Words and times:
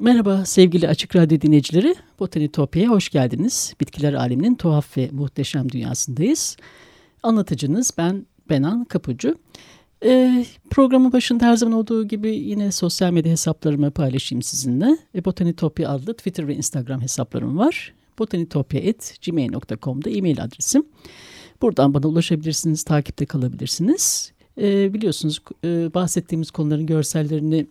Merhaba 0.00 0.44
sevgili 0.44 0.88
Açık 0.88 1.16
Radyo 1.16 1.40
dinleyicileri. 1.40 1.94
Botanitopya'ya 2.18 2.90
hoş 2.90 3.08
geldiniz. 3.08 3.74
Bitkiler 3.80 4.12
aleminin 4.12 4.54
tuhaf 4.54 4.96
ve 4.96 5.08
muhteşem 5.12 5.72
dünyasındayız. 5.72 6.56
Anlatıcınız 7.22 7.92
ben 7.98 8.26
Benan 8.50 8.84
Kapucu. 8.84 9.38
Ee, 10.04 10.46
programın 10.70 11.12
başında 11.12 11.46
her 11.46 11.56
zaman 11.56 11.78
olduğu 11.78 12.08
gibi 12.08 12.36
yine 12.36 12.72
sosyal 12.72 13.12
medya 13.12 13.32
hesaplarımı 13.32 13.90
paylaşayım 13.90 14.42
sizinle. 14.42 14.98
E, 15.14 15.24
Botanitopya 15.24 15.90
adlı 15.90 16.14
Twitter 16.14 16.48
ve 16.48 16.54
Instagram 16.54 17.00
hesaplarım 17.00 17.58
var. 17.58 17.94
botanitopya.gmail.com'da 18.18 20.10
e-mail 20.10 20.42
adresim. 20.42 20.86
Buradan 21.62 21.94
bana 21.94 22.06
ulaşabilirsiniz, 22.06 22.82
takipte 22.82 23.26
kalabilirsiniz. 23.26 24.32
Ee, 24.60 24.94
biliyorsunuz 24.94 25.42
e, 25.64 25.94
bahsettiğimiz 25.94 26.50
konuların 26.50 26.86
görsellerini 26.86 27.66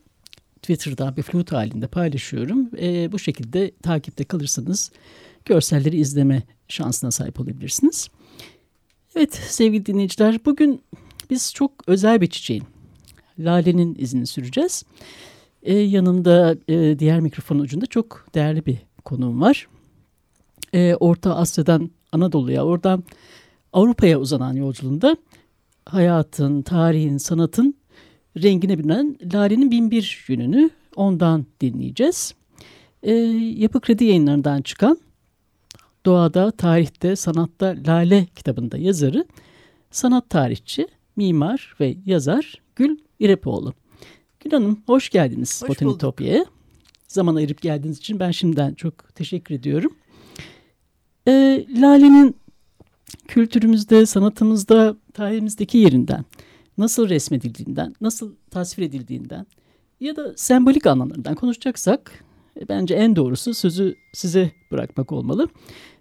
Twitter'da 0.68 1.18
bir 1.18 1.22
flut 1.22 1.52
halinde 1.52 1.88
paylaşıyorum. 1.88 2.70
E, 2.82 3.12
bu 3.12 3.20
şekilde 3.20 3.72
takipte 3.84 4.24
kalırsanız 4.24 4.92
görselleri 5.46 5.98
izleme 5.98 6.44
şansına 6.68 7.12
sahip 7.12 7.40
olabilirsiniz. 7.40 8.08
Evet 9.16 9.36
sevgili 9.36 9.86
dinleyiciler 9.86 10.46
bugün 10.46 10.82
biz 11.30 11.54
çok 11.54 11.72
özel 11.88 12.22
bir 12.22 12.28
çiçeğin, 12.28 12.64
lalenin 13.40 13.96
izini 14.00 14.28
süreceğiz. 14.28 14.84
E, 15.64 15.74
yanımda 15.74 16.56
e, 16.68 17.00
diğer 17.00 17.20
mikrofon 17.20 17.60
ucunda 17.60 17.86
çok 17.86 18.28
değerli 18.36 18.66
bir 18.66 18.78
konuğum 19.06 19.42
var. 19.42 19.68
E, 20.74 20.96
Orta 20.96 21.36
Asya'dan 21.36 21.92
Anadolu'ya, 22.12 22.66
oradan 22.66 23.04
Avrupa'ya 23.74 24.20
uzanan 24.20 24.54
yolculuğunda 24.54 25.18
hayatın, 25.86 26.62
tarihin, 26.62 27.18
sanatın 27.18 27.76
rengine 28.44 28.80
binen 28.80 29.18
Lale'nin 29.34 29.72
Binbir 29.72 30.26
Günü'nü 30.28 30.70
ondan 30.96 31.46
dinleyeceğiz. 31.62 32.34
E, 33.04 33.14
Yapı 33.14 33.82
Kredi 33.82 34.04
yayınlarından 34.04 34.62
çıkan 34.62 34.98
Doğada, 36.06 36.52
Tarihte, 36.52 37.16
Sanatta 37.16 37.76
Lale 37.88 38.26
kitabında 38.36 38.78
yazarı, 38.78 39.26
sanat 39.92 40.30
tarihçi, 40.30 40.88
mimar 41.16 41.76
ve 41.80 41.96
yazar 42.06 42.62
Gül 42.76 42.98
İrepoğlu. 43.20 43.74
Gül 44.40 44.52
Hanım 44.52 44.82
hoş 44.86 45.10
geldiniz 45.10 45.62
hoş 45.62 45.70
Botanitopya'ya. 45.70 46.46
Zaman 47.08 47.36
ayırıp 47.36 47.62
geldiğiniz 47.62 47.98
için 47.98 48.20
ben 48.20 48.32
şimdiden 48.32 48.74
çok 48.74 49.16
teşekkür 49.16 49.56
ediyorum. 49.56 49.96
E, 51.28 51.66
Lale'nin 51.82 52.36
kültürümüzde, 53.28 54.06
sanatımızda, 54.06 54.96
tarihimizdeki 55.14 55.78
yerinden 55.78 56.26
nasıl 56.78 57.10
resmedildiğinden, 57.10 57.96
nasıl 58.02 58.36
tasvir 58.52 58.84
edildiğinden 58.84 59.48
ya 60.00 60.16
da 60.16 60.34
sembolik 60.38 60.86
anlamlarından 60.86 61.36
konuşacaksak 61.36 62.24
e, 62.60 62.68
bence 62.70 62.96
en 62.96 63.16
doğrusu 63.16 63.54
sözü 63.54 63.96
size 64.14 64.52
bırakmak 64.72 65.12
olmalı. 65.12 65.48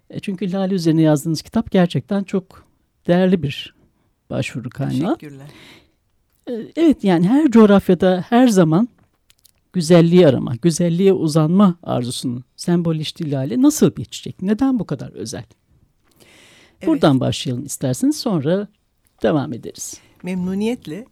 E, 0.09 0.19
çünkü 0.19 0.51
Lale 0.51 0.73
üzerine 0.73 1.01
yazdığınız 1.01 1.41
kitap 1.41 1.71
gerçekten 1.71 2.23
çok 2.23 2.65
değerli 3.07 3.43
bir 3.43 3.75
başvuru 4.29 4.69
kaynağı. 4.69 5.17
Teşekkürler. 5.17 5.47
E, 6.49 6.53
evet 6.75 7.03
yani 7.03 7.27
her 7.27 7.51
coğrafyada 7.51 8.25
her 8.29 8.47
zaman 8.47 8.89
güzelliği 9.73 10.27
arama, 10.27 10.55
güzelliğe 10.55 11.13
uzanma 11.13 11.75
arzusunu 11.83 12.43
sembolleştiği 12.55 13.31
Lale 13.31 13.61
nasıl 13.61 13.95
bir 13.95 14.05
çiçek? 14.05 14.41
Neden 14.41 14.79
bu 14.79 14.85
kadar 14.85 15.11
özel? 15.11 15.43
Evet. 16.81 16.87
Buradan 16.87 17.19
başlayalım 17.19 17.65
isterseniz 17.65 18.17
sonra 18.17 18.67
devam 19.23 19.53
ederiz 19.53 20.01
memnuniyetle. 20.23 21.05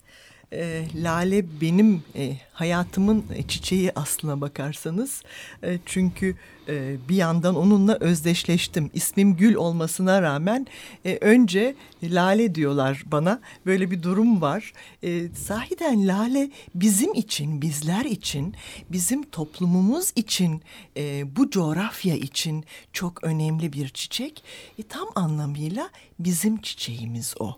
E, 0.53 0.85
lale 0.95 1.61
benim 1.61 2.03
e, 2.16 2.38
hayatımın 2.55 3.25
çiçeği 3.47 3.91
aslına 3.95 4.41
bakarsanız. 4.41 5.23
E, 5.63 5.79
çünkü 5.85 6.35
e, 6.67 6.95
bir 7.09 7.16
yandan 7.16 7.55
onunla 7.55 7.97
özdeşleştim. 7.99 8.89
İsmim 8.93 9.35
Gül 9.35 9.55
olmasına 9.55 10.21
rağmen 10.21 10.67
e, 11.05 11.17
önce 11.21 11.75
Lale 12.03 12.55
diyorlar 12.55 13.03
bana. 13.05 13.41
Böyle 13.66 13.91
bir 13.91 14.03
durum 14.03 14.41
var. 14.41 14.73
E, 15.03 15.29
sahiden 15.29 16.07
Lale 16.07 16.49
bizim 16.75 17.13
için, 17.13 17.61
bizler 17.61 18.05
için, 18.05 18.55
bizim 18.91 19.23
toplumumuz 19.23 20.11
için, 20.16 20.61
e, 20.97 21.35
bu 21.35 21.49
coğrafya 21.49 22.16
için 22.16 22.66
çok 22.93 23.23
önemli 23.23 23.73
bir 23.73 23.89
çiçek. 23.89 24.43
E, 24.79 24.83
tam 24.83 25.07
anlamıyla 25.16 25.89
bizim 26.19 26.61
çiçeğimiz 26.61 27.35
o. 27.39 27.57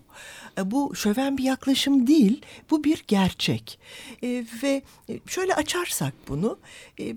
E, 0.58 0.70
bu 0.70 0.94
şöven 0.94 1.38
bir 1.38 1.44
yaklaşım 1.44 2.06
değil, 2.06 2.42
bu 2.70 2.84
bir 2.84 3.04
gerçek. 3.08 3.78
E, 4.22 4.44
ve 4.62 4.82
şöyle 5.26 5.54
açarsak 5.54 6.14
bunu, 6.28 6.58
e, 7.00 7.16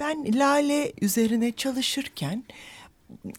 ben 0.00 0.38
lale 0.38 0.92
üzerine 1.00 1.52
çalışırken 1.52 2.44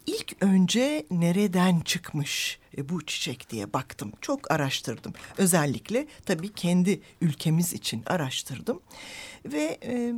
ilk 0.06 0.36
önce 0.42 1.06
nereden 1.12 1.80
çıkmış 1.80 2.60
e, 2.78 2.90
bu 2.90 3.06
çiçek 3.06 3.50
diye 3.50 3.74
baktım. 3.74 4.12
Çok 4.22 4.52
araştırdım. 4.52 5.14
Özellikle 5.38 6.08
tabii 6.26 6.54
kendi 6.54 7.02
ülkemiz 7.22 7.74
için 7.74 8.04
araştırdım. 8.06 8.82
Ve 9.46 9.78
e, 9.84 10.14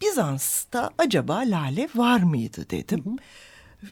Bizans'ta 0.00 0.90
acaba 0.98 1.36
lale 1.36 1.88
var 1.94 2.20
mıydı 2.20 2.66
dedim. 2.70 3.04
Hı 3.04 3.10
hı 3.10 3.16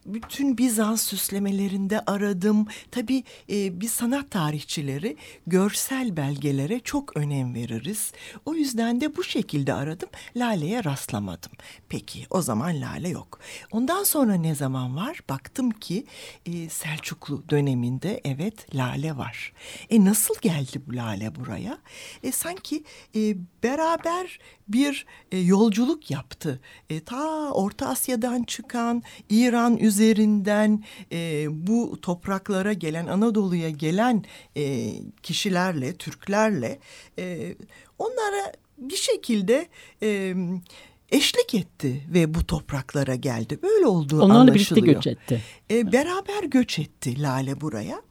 bütün 0.06 0.58
Bizans 0.58 1.02
süslemelerinde 1.02 2.00
aradım. 2.00 2.66
Tabii 2.90 3.24
e, 3.50 3.80
biz 3.80 3.92
sanat 3.92 4.30
tarihçileri 4.30 5.16
görsel 5.46 6.16
belgelere 6.16 6.80
çok 6.80 7.16
önem 7.16 7.54
veririz. 7.54 8.12
O 8.46 8.54
yüzden 8.54 9.00
de 9.00 9.16
bu 9.16 9.24
şekilde 9.24 9.74
aradım. 9.74 10.08
Lale'ye 10.36 10.84
rastlamadım. 10.84 11.52
Peki 11.88 12.26
o 12.30 12.42
zaman 12.42 12.80
lale 12.80 13.08
yok. 13.08 13.38
Ondan 13.70 14.04
sonra 14.04 14.34
ne 14.34 14.54
zaman 14.54 14.96
var? 14.96 15.20
Baktım 15.28 15.70
ki 15.70 16.04
e, 16.46 16.68
Selçuklu 16.68 17.48
döneminde 17.48 18.20
evet 18.24 18.74
lale 18.74 19.16
var. 19.16 19.52
E 19.90 20.04
nasıl 20.04 20.34
geldi 20.40 20.82
bu 20.86 20.96
lale 20.96 21.34
buraya? 21.34 21.78
E 22.22 22.32
sanki 22.32 22.84
e, 23.16 23.36
beraber 23.62 24.38
bir 24.68 25.06
e, 25.32 25.38
yolculuk 25.38 26.10
yaptı. 26.10 26.60
E, 26.90 27.00
ta 27.00 27.50
Orta 27.52 27.88
Asya'dan 27.88 28.42
çıkan 28.42 29.02
İran 29.28 29.77
üzerinden 29.78 30.84
e, 31.12 31.46
bu 31.66 31.98
topraklara 32.02 32.72
gelen 32.72 33.06
Anadolu'ya 33.06 33.70
gelen 33.70 34.24
e, 34.56 34.92
kişilerle, 35.22 35.94
Türklerle 35.96 36.78
e, 37.18 37.54
onlara 37.98 38.52
bir 38.78 38.96
şekilde 38.96 39.66
e, 40.02 40.34
eşlik 41.10 41.54
etti 41.54 42.02
ve 42.14 42.34
bu 42.34 42.46
topraklara 42.46 43.14
geldi. 43.14 43.58
Böyle 43.62 43.86
olduğu 43.86 44.22
Onlarla 44.22 44.40
anlaşılıyor. 44.40 44.86
birlikte 44.86 45.10
göç 45.10 45.18
etti. 45.18 45.42
E, 45.70 45.92
beraber 45.92 46.42
göç 46.44 46.78
etti 46.78 47.22
Lale 47.22 47.60
buraya. 47.60 48.02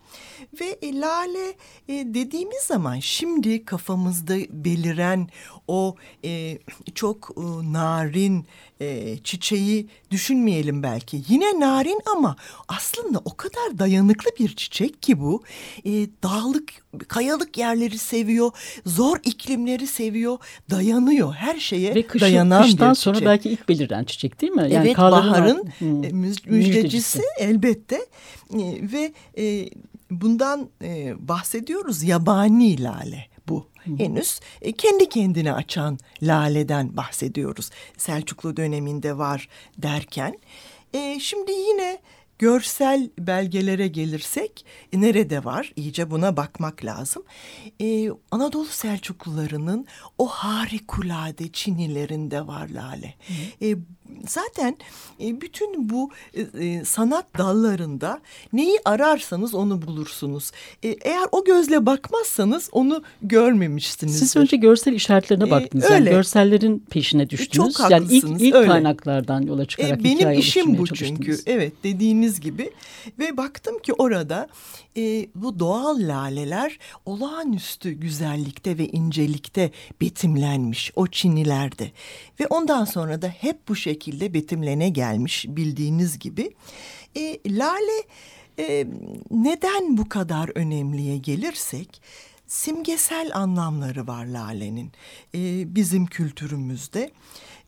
Ve 0.61 0.77
e, 0.81 0.99
lale 0.99 1.49
e, 1.87 1.93
dediğimiz 1.93 2.61
zaman 2.61 2.99
şimdi 2.99 3.65
kafamızda 3.65 4.35
beliren 4.49 5.29
o 5.67 5.95
e, 6.25 6.57
çok 6.95 7.29
e, 7.37 7.41
narin 7.73 8.45
e, 8.81 9.17
çiçeği 9.23 9.87
düşünmeyelim 10.11 10.83
belki. 10.83 11.21
Yine 11.29 11.59
narin 11.59 12.01
ama 12.15 12.35
aslında 12.67 13.21
o 13.25 13.37
kadar 13.37 13.79
dayanıklı 13.79 14.31
bir 14.39 14.55
çiçek 14.55 15.01
ki 15.01 15.19
bu. 15.19 15.43
E, 15.85 15.91
dağlık, 16.23 16.73
kayalık 17.07 17.57
yerleri 17.57 17.97
seviyor, 17.97 18.51
zor 18.85 19.17
iklimleri 19.23 19.87
seviyor, 19.87 20.37
dayanıyor. 20.69 21.33
Her 21.33 21.59
şeye 21.59 21.95
Ve 21.95 22.07
kışın, 22.07 22.25
dayanan 22.25 22.63
kıştan 22.63 22.89
bir 22.91 22.95
sonra 22.95 23.15
çiçek. 23.15 23.27
belki 23.27 23.49
ilk 23.49 23.69
beliren 23.69 24.03
çiçek 24.03 24.41
değil 24.41 24.53
mi? 24.53 24.67
Yani 24.71 24.87
evet 24.87 24.97
baharın 24.97 25.69
e, 25.81 25.85
müjdecisi, 26.11 26.49
müjdecisi 26.49 27.21
elbette 27.39 27.95
e, 28.53 28.91
ve 28.93 29.13
e, 29.37 29.69
bundan 30.11 30.69
e, 30.81 31.15
bahsediyoruz 31.27 32.03
yabani 32.03 32.83
lale 32.83 33.27
bu. 33.47 33.67
henüz 33.97 34.39
e, 34.61 34.71
kendi 34.71 35.09
kendine 35.09 35.53
açan 35.53 35.99
laleden 36.21 36.97
bahsediyoruz. 36.97 37.69
Selçuklu 37.97 38.57
döneminde 38.57 39.17
var 39.17 39.49
derken. 39.77 40.39
E, 40.93 41.19
şimdi 41.19 41.51
yine 41.51 41.99
görsel 42.39 43.09
belgelere 43.19 43.87
gelirsek 43.87 44.65
e, 44.93 45.01
nerede 45.01 45.45
var? 45.45 45.73
İyice 45.75 46.11
buna 46.11 46.37
bakmak 46.37 46.85
lazım. 46.85 47.23
Ee, 47.81 48.09
Anadolu 48.31 48.65
Selçuklularının 48.65 49.85
o 50.17 50.27
harikulade 50.27 51.51
çinilerinde 51.51 52.47
var 52.47 52.69
lale. 52.69 53.15
Ee, 53.61 53.75
zaten 54.27 54.77
e, 55.19 55.41
bütün 55.41 55.89
bu 55.89 56.09
e, 56.33 56.65
e, 56.65 56.85
sanat 56.85 57.37
dallarında 57.37 58.21
neyi 58.53 58.79
ararsanız 58.85 59.53
onu 59.53 59.81
bulursunuz. 59.81 60.51
Eğer 60.83 61.27
o 61.31 61.43
gözle 61.43 61.85
bakmazsanız 61.85 62.69
onu 62.71 63.03
görmemişsiniz. 63.21 64.19
Siz 64.19 64.35
önce 64.35 64.57
görsel 64.57 64.93
işaretlerine 64.93 65.51
baktınız. 65.51 65.83
öyle. 65.83 65.93
Yani 65.93 66.09
görsellerin 66.09 66.79
peşine 66.89 67.29
düştünüz. 67.29 67.73
Çok 67.73 67.91
yani 67.91 68.07
ilk, 68.09 68.41
ilk 68.41 68.55
öyle. 68.55 68.67
kaynaklardan 68.67 69.41
yola 69.41 69.65
çıkarak 69.65 70.01
E, 70.01 70.03
benim 70.03 70.31
işim 70.31 70.77
bu 70.77 70.87
çünkü. 70.87 71.37
Evet 71.45 71.73
dediğiniz 71.83 72.39
gibi 72.39 72.71
ve 73.19 73.37
baktım 73.37 73.79
ki 73.79 73.93
orada 73.93 74.47
e, 74.97 75.27
bu 75.35 75.59
doğal 75.59 75.99
laleler 75.99 76.79
olağanüstü 77.05 77.91
güzellikte 77.91 78.77
ve 78.77 78.87
incelikte 78.87 79.71
betimlenmiş 80.01 80.91
o 80.95 81.07
çinilerde 81.07 81.91
ve 82.39 82.47
ondan 82.47 82.85
sonra 82.85 83.21
da 83.21 83.27
hep 83.27 83.67
bu 83.67 83.75
şekilde 83.75 83.96
betimlene 84.33 84.89
gelmiş 84.89 85.45
bildiğiniz 85.49 86.19
gibi. 86.19 86.51
E, 87.15 87.39
lale 87.47 88.03
e, 88.59 88.87
neden 89.31 89.97
bu 89.97 90.09
kadar 90.09 90.51
önemliye 90.55 91.17
gelirsek 91.17 92.01
simgesel 92.47 93.31
anlamları 93.33 94.07
var 94.07 94.25
lalenin 94.25 94.91
e, 95.35 95.75
bizim 95.75 96.05
kültürümüzde. 96.05 97.11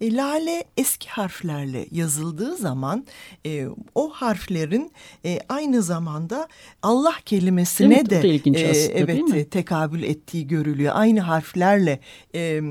E, 0.02 0.16
lale 0.16 0.64
eski 0.78 1.10
harflerle 1.10 1.88
yazıldığı 1.92 2.56
zaman 2.56 3.06
e, 3.46 3.68
o 3.96 4.10
harflerin 4.10 4.92
e, 5.26 5.40
aynı 5.50 5.82
zamanda 5.82 6.48
Allah 6.84 7.16
kelimesine 7.26 7.96
Evet, 7.96 8.10
de 8.10 8.30
ilginç 8.30 8.58
e, 8.58 8.70
aslında, 8.70 8.94
evet 8.94 9.52
tekabül 9.52 10.04
ettiği 10.04 10.48
görülüyor. 10.48 10.94
Aynı 10.96 11.20
harflerle 11.20 12.00
e, 12.36 12.62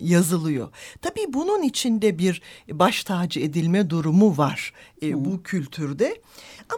yazılıyor. 0.00 0.68
Tabii 1.02 1.32
bunun 1.32 1.62
içinde 1.62 2.18
bir 2.18 2.42
baş 2.70 3.04
tacı 3.04 3.40
edilme 3.40 3.90
durumu 3.90 4.36
var 4.36 4.72
e, 5.02 5.24
bu 5.24 5.42
kültürde. 5.42 6.20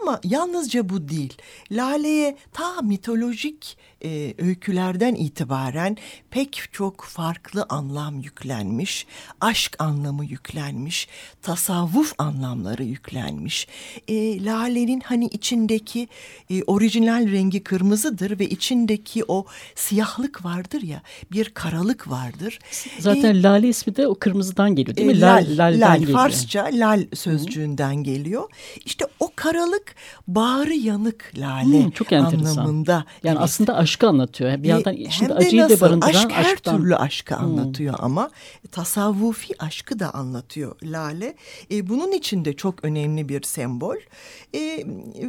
Ama 0.01 0.21
yalnızca 0.23 0.89
bu 0.89 1.09
değil. 1.09 1.37
Lale'ye 1.71 2.37
ta 2.53 2.81
mitolojik 2.81 3.77
e, 4.05 4.33
öykülerden 4.37 5.15
itibaren 5.15 5.97
pek 6.29 6.63
çok 6.71 7.03
farklı 7.03 7.65
anlam 7.69 8.19
yüklenmiş. 8.19 9.07
Aşk 9.41 9.75
anlamı 9.79 10.25
yüklenmiş. 10.25 11.07
Tasavvuf 11.41 12.13
anlamları 12.17 12.83
yüklenmiş. 12.83 13.67
E, 14.07 14.45
Lale'nin 14.45 14.99
hani 14.99 15.25
içindeki 15.25 16.07
e, 16.49 16.63
orijinal 16.63 17.31
rengi 17.31 17.63
kırmızıdır 17.63 18.39
ve 18.39 18.49
içindeki 18.49 19.23
o 19.27 19.45
siyahlık 19.75 20.45
vardır 20.45 20.81
ya 20.81 21.01
bir 21.31 21.49
karalık 21.49 22.09
vardır. 22.09 22.59
Zaten 22.99 23.43
lale 23.43 23.67
ismi 23.67 23.95
de 23.95 24.07
o 24.07 24.15
kırmızıdan 24.15 24.75
geliyor 24.75 24.97
değil 24.97 25.07
mi? 25.07 25.13
E, 25.13 25.19
lal, 25.19 25.45
lal, 25.49 25.81
lal, 25.81 25.99
geliyor. 25.99 26.19
Farsça 26.19 26.69
lal 26.71 27.05
sözcüğünden 27.13 27.95
geliyor. 27.95 28.49
İşte 28.85 29.05
karalık 29.43 29.95
bağrı 30.27 30.73
yanık 30.73 31.31
lale 31.37 31.83
Hmm, 31.83 31.91
çok 31.91 32.11
enteresan. 32.13 32.57
anlamında. 32.61 32.93
Yani 33.23 33.33
Evet. 33.35 33.43
aslında 33.43 33.75
aşkı 33.75 34.07
anlatıyor. 34.07 34.57
Bir 34.63 34.67
E, 34.67 34.67
yandan 34.67 34.93
hem 34.93 35.11
şimdi 35.11 35.33
acıyı 35.33 35.61
da 35.61 35.65
nasıl? 35.69 35.81
barındıran 35.81 36.09
Aşk 36.09 36.31
her 36.31 36.45
aşktan. 36.53 36.77
türlü 36.77 36.95
aşkı 36.95 37.35
anlatıyor 37.35 37.95
ama 37.99 38.29
tasavvufi 38.71 39.61
aşkı 39.63 39.99
da 39.99 40.13
anlatıyor 40.13 40.75
Lale. 40.83 41.35
E, 41.71 41.89
bunun 41.89 42.11
için 42.11 42.45
de 42.45 42.53
çok 42.55 42.83
önemli 42.83 43.29
bir 43.29 43.43
sembol. 43.43 43.95
E, 44.53 44.59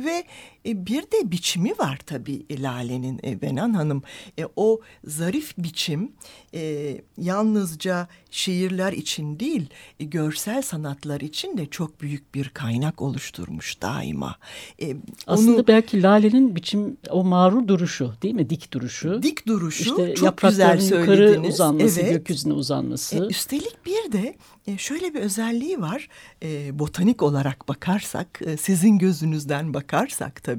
ve 0.04 0.24
e, 0.66 0.86
bir 0.86 1.02
de 1.02 1.30
biçimi 1.30 1.70
var 1.78 1.98
tabii 2.06 2.46
Lale'nin 2.62 3.20
e, 3.24 3.42
Benan 3.42 3.74
Hanım. 3.74 4.02
E, 4.38 4.44
o 4.56 4.80
zarif 5.04 5.54
biçim 5.58 6.12
e, 6.54 6.96
yalnızca 7.18 8.08
şiirler 8.30 8.92
için 8.92 9.40
değil 9.40 9.66
e, 10.00 10.04
görsel 10.04 10.62
sanatlar 10.62 11.20
için 11.20 11.58
de 11.58 11.66
çok 11.66 12.00
büyük 12.00 12.34
bir 12.34 12.48
kaynak 12.48 13.02
oluşturmuş 13.02 13.82
daima. 13.82 14.36
E, 14.82 14.96
Aslında 15.26 15.56
onu- 15.56 15.66
belki 15.66 16.02
lalenin 16.02 16.56
biçim 16.56 16.96
o 17.10 17.24
mağrur 17.24 17.68
duruşu 17.68 18.14
değil 18.22 18.34
mi? 18.34 18.50
Dik 18.50 18.72
duruşu. 18.72 19.22
dik 19.22 19.46
duruşu 19.46 19.82
İşte 19.82 20.14
çok 20.14 20.38
güzel 20.38 20.64
yaprakların 20.64 20.82
yukarı 21.00 21.16
söylediniz. 21.16 21.54
uzanması, 21.54 22.00
Evet. 22.00 22.12
gökyüzüne 22.12 22.52
uzanması. 22.52 23.16
E, 23.16 23.18
üstelik 23.28 23.86
bir 23.86 24.12
de 24.12 24.36
e, 24.66 24.78
şöyle 24.78 25.14
bir 25.14 25.20
özelliği 25.20 25.80
var. 25.80 26.08
E, 26.42 26.78
botanik 26.78 27.22
olarak 27.22 27.68
bakarsak, 27.68 28.40
e, 28.46 28.56
sizin 28.56 28.98
gözünüzden 28.98 29.74
bakarsak 29.74 30.42
tabii, 30.42 30.51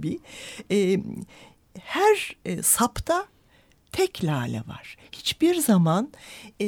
e, 0.70 1.00
her 1.76 2.36
e, 2.46 2.62
sapta 2.64 3.28
tek 3.94 4.24
lale 4.24 4.64
var. 4.68 4.96
Hiçbir 5.12 5.56
zaman 5.56 6.12
e, 6.62 6.66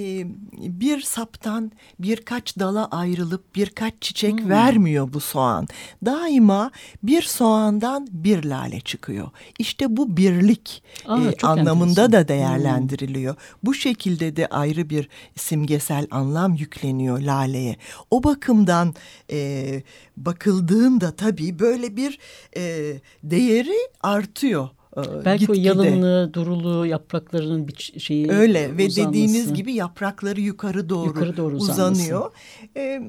bir 0.58 1.02
saptan 1.02 1.72
birkaç 2.00 2.60
dala 2.60 2.86
ayrılıp 2.88 3.56
birkaç 3.56 3.94
çiçek 4.02 4.42
Hmm. 4.42 4.50
vermiyor 4.50 5.14
bu 5.14 5.20
soğan. 5.20 5.68
Daima 6.06 6.72
bir 7.04 7.22
soğandan 7.22 8.08
bir 8.12 8.44
lale 8.44 8.80
çıkıyor. 8.82 9.30
İşte 9.60 9.98
bu 9.98 10.18
birlik 10.18 10.84
Aa, 11.06 11.20
e, 11.22 11.36
anlamında 11.44 11.90
enteresan. 12.02 12.12
da 12.12 12.28
değerlendiriliyor. 12.28 13.36
Bu 13.64 13.74
şekilde 13.74 14.36
de 14.36 14.48
ayrı 14.48 14.90
bir 14.90 15.10
simgesel 15.36 16.08
anlam 16.12 16.54
yükleniyor 16.56 17.20
laleye. 17.20 17.76
O 18.12 18.24
bakımdan 18.24 18.94
e, 19.32 19.84
bakıldığında 20.18 21.16
tabii 21.16 21.60
böyle 21.60 21.96
bir 21.98 22.20
e, 22.58 22.94
değeri 23.24 23.78
artıyor. 24.02 24.70
E, 24.98 25.26
belki 25.26 25.52
o 25.52 25.54
yalınlığı, 25.56 26.34
duruluğu, 26.34 26.86
yapraklarının 26.86 27.68
bir 27.68 27.94
şeyi 28.00 28.32
Öyle 28.32 28.78
ve 28.78 28.86
uzanması. 28.86 29.10
dediğiniz 29.14 29.54
gibi 29.54 29.74
yaprakları 29.74 30.42
yukarı 30.42 30.90
doğru, 30.90 31.08
Yukarı 31.08 31.38
doğru 31.38 31.56
uzanması. 31.56 31.92
uzanıyor. 32.02 32.32
E, 32.78 33.02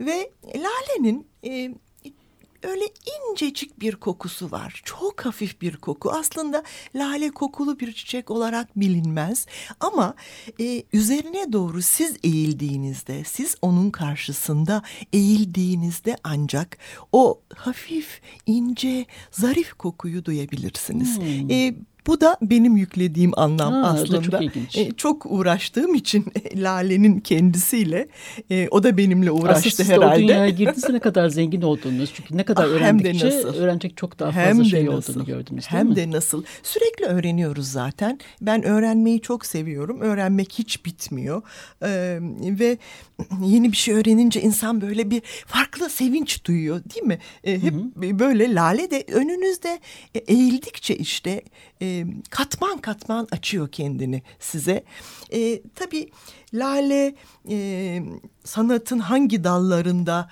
ve 0.00 0.30
lalenin 0.56 1.26
e, 1.46 1.74
öyle 2.64 2.84
incecik 2.84 3.80
bir 3.80 3.96
kokusu 3.96 4.50
var. 4.50 4.82
Çok 4.84 5.26
hafif 5.26 5.60
bir 5.60 5.76
koku. 5.76 6.10
Aslında 6.10 6.62
lale 6.94 7.30
kokulu 7.30 7.80
bir 7.80 7.92
çiçek 7.92 8.30
olarak 8.30 8.80
bilinmez. 8.80 9.46
Ama 9.80 10.14
e, 10.60 10.82
üzerine 10.92 11.52
doğru 11.52 11.82
siz 11.82 12.16
eğildiğinizde, 12.24 13.24
siz 13.24 13.56
onun 13.62 13.90
karşısında 13.90 14.82
eğildiğinizde 15.12 16.16
ancak 16.24 16.78
o 17.12 17.40
hafif, 17.54 18.20
ince, 18.46 19.06
zarif 19.30 19.72
kokuyu 19.72 20.24
duyabilirsiniz. 20.24 21.18
Hmm. 21.18 21.50
E, 21.50 21.74
bu 22.06 22.20
da 22.20 22.36
benim 22.42 22.76
yüklediğim 22.76 23.38
anlam 23.38 23.72
Ha, 23.72 23.80
o 23.80 23.82
da 23.82 23.88
aslında. 23.88 24.22
çok. 24.22 24.76
E, 24.78 24.90
çok 24.96 25.26
uğraştığım 25.26 25.94
için 25.94 26.24
Lale'nin 26.56 27.20
kendisiyle 27.20 28.08
e, 28.50 28.68
o 28.70 28.82
da 28.82 28.96
benimle 28.96 29.30
Aslında 29.30 29.44
uğraştı 29.44 29.70
siz 29.76 29.88
de 29.88 29.98
o 29.98 30.02
herhalde. 30.02 30.22
dünyaya 30.22 30.48
girdiğinizde 30.48 30.92
ne 30.92 30.98
kadar 31.00 31.28
zengin 31.28 31.62
oldunuz. 31.62 32.10
Çünkü 32.14 32.36
ne 32.36 32.44
kadar 32.44 32.64
Ah, 32.64 32.68
öğrendikçe 32.68 33.28
öğrenecek 33.28 33.96
çok 33.96 34.18
daha 34.18 34.30
fazla 34.32 34.42
Hem 34.42 34.64
şey 34.64 34.86
nasıl, 34.86 35.12
olduğunu 35.12 35.26
gördünüz 35.26 35.64
değil 35.70 35.80
Hem 35.80 35.88
mi? 35.88 35.96
de 35.96 36.10
nasıl. 36.10 36.44
Sürekli 36.62 37.04
öğreniyoruz 37.04 37.68
zaten. 37.68 38.18
Ben 38.40 38.62
öğrenmeyi 38.62 39.20
çok 39.20 39.46
seviyorum. 39.46 40.00
Öğrenmek 40.00 40.52
hiç 40.52 40.84
bitmiyor. 40.84 41.42
Ee, 41.82 42.18
ve 42.42 42.78
yeni 43.44 43.72
bir 43.72 43.76
şey 43.76 43.94
öğrenince 43.94 44.40
insan 44.42 44.80
böyle 44.80 45.10
bir 45.10 45.22
farklı 45.46 45.90
sevinç 45.90 46.44
duyuyor 46.44 46.80
değil 46.94 47.06
mi? 47.06 47.18
Ee, 47.44 47.62
hep 47.62 47.74
böyle 47.96 48.54
lale 48.54 48.90
de 48.90 49.04
önünüzde 49.12 49.80
e, 50.14 50.18
eğildikçe 50.18 50.96
işte 50.96 51.42
e, 51.82 51.93
katman 52.30 52.78
katman 52.78 53.28
açıyor 53.30 53.68
kendini 53.68 54.22
size. 54.40 54.84
E, 55.32 55.62
tabii 55.74 56.10
lale 56.54 57.14
e, 57.50 58.02
sanatın 58.44 58.98
hangi 58.98 59.44
dallarında 59.44 60.28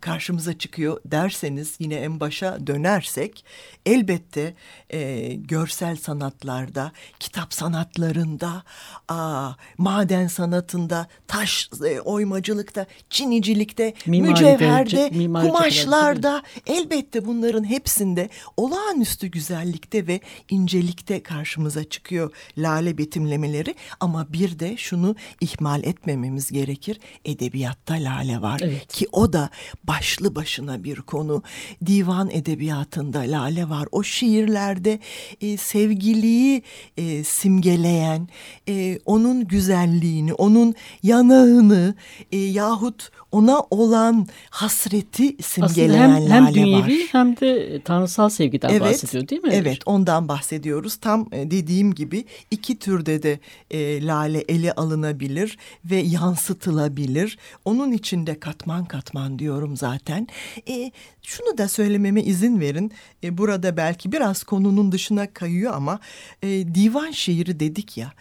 karşımıza 0.00 0.58
çıkıyor 0.58 1.00
derseniz 1.04 1.74
yine 1.78 1.94
en 1.94 2.20
başa 2.20 2.66
dönersek 2.66 3.44
elbette 3.86 4.54
e, 4.90 5.28
görsel 5.34 5.96
sanatlarda, 5.96 6.92
kitap 7.20 7.54
sanatlarında, 7.54 8.62
aa, 9.08 9.50
maden 9.78 10.26
sanatında, 10.26 11.06
taş 11.28 11.70
e, 11.86 12.00
oymacılıkta, 12.00 12.86
çinicilikte, 13.10 13.94
Mimaride, 14.06 14.32
mücevherde, 14.32 14.96
ce- 15.08 15.16
mimari 15.16 15.46
kumaşlarda 15.48 16.42
elbette 16.66 17.24
bunların 17.26 17.64
hepsinde 17.64 18.28
olağanüstü 18.56 19.26
güzellikte 19.26 20.06
ve 20.06 20.20
incelikte 20.50 21.22
karşımıza 21.22 21.84
çıkıyor 21.84 22.34
lale 22.58 22.98
betimlemeleri 22.98 23.74
ama 24.00 24.32
bir 24.32 24.58
de 24.58 24.76
şunu 24.76 25.16
ihmal 25.40 25.84
etmememiz 25.84 26.50
gerekir 26.50 27.00
edebiyatta 27.24 27.94
lale 27.94 28.42
var 28.42 28.60
Evet. 28.64 28.86
ki 28.92 29.06
o 29.12 29.23
o 29.24 29.32
da 29.32 29.50
başlı 29.84 30.34
başına 30.34 30.84
bir 30.84 30.96
konu. 30.96 31.42
Divan 31.86 32.30
edebiyatında 32.30 33.18
lale 33.18 33.68
var. 33.68 33.88
O 33.92 34.02
şiirlerde 34.02 34.98
e, 35.40 35.56
sevgiliyi 35.56 36.62
e, 36.96 37.24
simgeleyen, 37.24 38.28
e, 38.68 38.98
onun 39.04 39.48
güzelliğini, 39.48 40.34
onun 40.34 40.74
yanağını 41.02 41.94
e, 42.32 42.36
yahut 42.36 43.10
ona 43.34 43.60
olan 43.70 44.26
hasreti 44.50 45.36
simgeleyen 45.42 46.10
Aslında 46.10 46.34
hem, 46.34 46.44
hem 46.44 46.44
lale 46.44 46.54
dünyevi 46.54 47.00
var. 47.00 47.08
hem 47.12 47.36
de 47.36 47.80
tanrısal 47.84 48.28
sevgiden 48.28 48.68
Evet, 48.68 48.80
bahsediyor 48.82 49.28
değil 49.28 49.42
mi? 49.42 49.50
Evet 49.52 49.78
ondan 49.86 50.28
bahsediyoruz. 50.28 50.96
Tam 50.96 51.28
e, 51.32 51.50
dediğim 51.50 51.94
gibi 51.94 52.24
iki 52.50 52.78
türde 52.78 53.22
de 53.22 53.38
e, 53.70 54.06
lale 54.06 54.38
ele 54.38 54.72
alınabilir 54.72 55.58
ve 55.84 55.96
yansıtılabilir. 55.96 57.38
Onun 57.64 57.92
içinde 57.92 58.40
katman 58.40 58.84
katman 58.84 59.13
diyorum 59.38 59.76
zaten. 59.76 60.26
E, 60.68 60.92
şunu 61.22 61.58
da 61.58 61.68
söylememe 61.68 62.22
izin 62.22 62.60
verin. 62.60 62.92
E, 63.24 63.38
burada 63.38 63.76
belki 63.76 64.12
biraz 64.12 64.44
konunun 64.44 64.92
dışına 64.92 65.32
kayıyor 65.32 65.74
ama 65.74 66.00
e, 66.42 66.48
divan 66.74 67.10
şiiri 67.10 67.60
dedik 67.60 67.96
ya. 67.96 68.12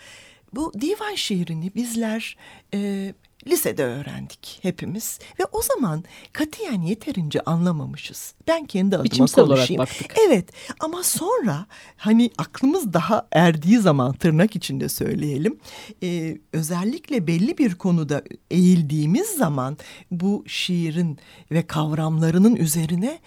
Bu 0.53 0.73
divan 0.81 1.15
şiirini 1.15 1.75
bizler 1.75 2.37
e, 2.73 3.13
lisede 3.47 3.83
öğrendik 3.83 4.59
hepimiz 4.61 5.19
ve 5.39 5.43
o 5.51 5.61
zaman 5.61 6.03
katiyen 6.33 6.81
yeterince 6.81 7.41
anlamamışız. 7.41 8.33
Ben 8.47 8.65
kendi 8.65 8.95
adıma 8.95 9.03
Biçimsel 9.03 9.43
olarak 9.43 9.57
konuşayım. 9.57 9.79
baktık. 9.79 10.13
Evet 10.27 10.49
ama 10.79 11.03
sonra 11.03 11.65
hani 11.97 12.31
aklımız 12.37 12.93
daha 12.93 13.27
erdiği 13.31 13.77
zaman 13.79 14.13
tırnak 14.13 14.55
içinde 14.55 14.89
söyleyelim. 14.89 15.59
e, 16.03 16.37
özellikle 16.53 17.27
belli 17.27 17.57
bir 17.57 17.75
konuda 17.75 18.23
eğildiğimiz 18.51 19.27
zaman 19.27 19.77
bu 20.11 20.43
şiirin 20.47 21.17
ve 21.51 21.67
kavramlarının 21.67 22.55
üzerine 22.55 23.19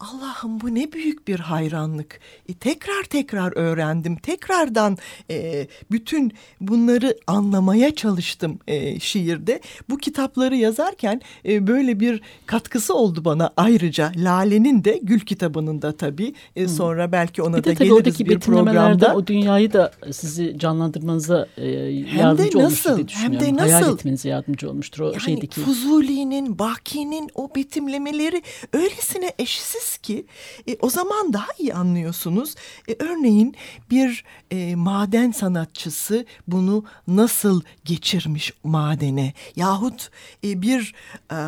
Allah'ım 0.00 0.60
bu 0.60 0.74
ne 0.74 0.92
büyük 0.92 1.28
bir 1.28 1.40
hayranlık. 1.40 2.20
E, 2.48 2.54
tekrar 2.54 3.02
tekrar 3.02 3.56
öğrendim. 3.56 4.16
Tekrardan 4.16 4.98
e, 5.30 5.66
bütün 5.90 6.32
bunları 6.60 7.16
anlamaya 7.26 7.94
çalıştım 7.94 8.58
e, 8.68 9.00
şiirde. 9.00 9.60
Bu 9.90 9.98
kitapları 9.98 10.56
yazarken 10.56 11.20
e, 11.48 11.66
böyle 11.66 12.00
bir 12.00 12.20
katkısı 12.46 12.94
oldu 12.94 13.24
bana 13.24 13.50
ayrıca. 13.56 14.12
Lale'nin 14.16 14.84
de 14.84 15.00
Gül 15.02 15.20
kitabının 15.20 15.82
da 15.82 15.96
tabii. 15.96 16.34
E, 16.56 16.68
sonra 16.68 17.12
belki 17.12 17.42
ona 17.42 17.56
Bir 17.56 17.64
da 17.64 17.72
geliriz 17.72 18.20
bir 18.20 18.40
programda. 18.40 19.14
o 19.14 19.26
dünyayı 19.26 19.72
da 19.72 19.92
sizi 20.12 20.58
canlandırmanıza 20.58 21.46
e, 21.56 21.68
yardımcı 21.68 22.58
olmuştur 22.58 22.90
nasıl, 22.90 23.08
diye 23.08 23.18
hem 23.18 23.32
de 23.32 23.38
düşünüyorum. 23.38 23.58
Hayal 23.58 23.80
nasıl? 23.80 23.94
etmenize 23.94 24.28
yardımcı 24.28 24.70
olmuştur 24.70 25.00
o 25.00 25.12
Yani 25.12 25.20
şeydeki. 25.20 25.60
Fuzuli'nin, 25.60 26.58
Baki'nin 26.58 27.30
o 27.34 27.50
betimlemeleri 27.56 28.42
öylesine 28.72 29.32
eşsiz 29.38 29.85
ki 29.98 30.26
e, 30.68 30.76
o 30.80 30.90
zaman 30.90 31.32
daha 31.32 31.48
iyi 31.58 31.74
anlıyorsunuz. 31.74 32.54
E, 32.88 32.96
örneğin 32.98 33.54
bir 33.90 34.24
e, 34.50 34.74
maden 34.74 35.30
sanatçısı 35.30 36.26
bunu 36.48 36.84
nasıl 37.08 37.62
geçirmiş 37.84 38.52
madene 38.64 39.32
yahut 39.56 40.10
e, 40.44 40.62
bir 40.62 40.94
e, 41.32 41.38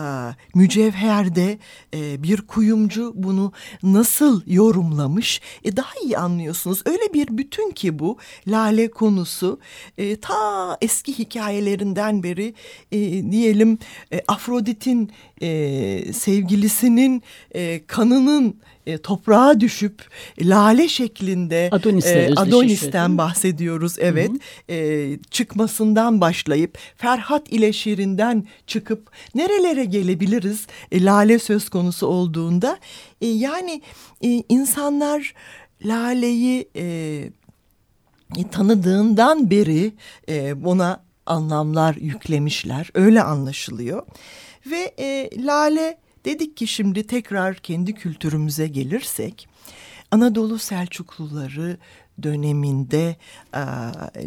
mücevherde 0.55 1.59
e, 1.95 2.23
bir 2.23 2.41
kuyumcu 2.41 3.13
bunu 3.17 3.53
nasıl 3.83 4.43
yorumlamış 4.47 5.41
e, 5.65 5.77
daha 5.77 5.93
iyi 6.05 6.19
anlıyorsunuz. 6.19 6.83
Öyle 6.87 7.15
bir 7.15 7.39
bütün 7.39 7.71
ki 7.71 7.99
bu 7.99 8.19
lale 8.47 8.91
konusu 8.91 9.61
e, 9.99 10.17
ta 10.21 10.77
eski 10.81 11.19
hikayelerinden 11.19 12.23
beri 12.23 12.55
e, 12.93 12.99
diyelim 13.33 13.79
e, 14.13 14.21
Afrodit'in 14.29 15.13
e, 15.43 16.13
sevgilisinin 16.13 17.23
e, 17.55 17.87
kanının 18.29 18.57
e, 18.87 18.99
toprağa 18.99 19.61
düşüp 19.61 20.11
lale 20.41 20.89
şeklinde 20.89 21.67
e, 21.67 21.77
özdeşleşiyor, 21.77 22.37
değil 22.37 22.39
Adonis'ten 22.39 23.19
bahsediyoruz. 23.19 23.97
Evet 23.99 24.31
e, 24.71 25.19
çıkmasından 25.31 26.21
başlayıp 26.21 26.79
Ferhat 26.97 27.53
ile 27.53 27.73
Şirin'den 27.73 28.47
çıkıp 28.67 29.11
nerelere 29.35 29.85
gelebiliriz 29.85 30.67
e, 30.93 31.05
lale 31.05 31.39
söz 31.39 31.69
konusu 31.69 32.07
olduğunda. 32.07 32.79
E, 33.21 33.27
yani 33.27 33.83
e, 34.23 34.43
insanlar 34.49 35.35
laleyi 35.85 36.69
e, 36.77 36.85
e, 38.37 38.49
tanıdığından 38.51 39.51
beri 39.51 39.93
e, 40.29 40.65
buna 40.65 41.01
anlamlar 41.27 41.95
yüklemişler. 41.95 42.91
Öyle 42.95 43.23
anlaşılıyor. 43.23 44.03
Ve 44.67 44.95
e, 44.99 45.31
lale 45.37 45.99
dedik 46.25 46.57
ki 46.57 46.67
şimdi 46.67 47.07
tekrar 47.07 47.57
kendi 47.57 47.95
kültürümüze 47.95 48.67
gelirsek 48.67 49.49
Anadolu 50.11 50.59
Selçukluları 50.59 51.79
döneminde 52.23 53.17
e, 53.55 53.63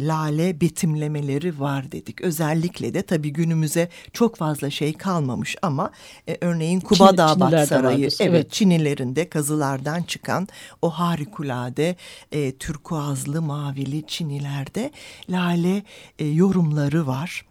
lale 0.08 0.62
betimlemeleri 0.62 1.60
var 1.60 1.92
dedik. 1.92 2.22
Özellikle 2.22 2.94
de 2.94 3.02
tabii 3.02 3.30
günümüze 3.34 3.90
çok 4.14 4.36
fazla 4.36 4.70
şey 4.70 4.94
kalmamış 4.94 5.56
ama 5.62 5.92
e, 6.30 6.38
örneğin 6.42 6.80
Kubadağ 6.80 7.34
Çinilerde 7.34 7.66
Sarayı 7.66 7.86
vardır, 7.86 8.02
evet, 8.02 8.18
evet. 8.22 8.52
Çinilerinde 8.52 9.30
kazılardan 9.30 10.04
çıkan 10.04 10.48
o 10.82 10.90
harikulade 10.90 11.96
e, 12.32 12.52
türkuazlı 12.52 13.42
mavili 13.42 14.04
Çinilerde 14.08 14.92
lale 15.30 15.84
e, 16.20 16.26
yorumları 16.28 17.08
var. 17.08 17.46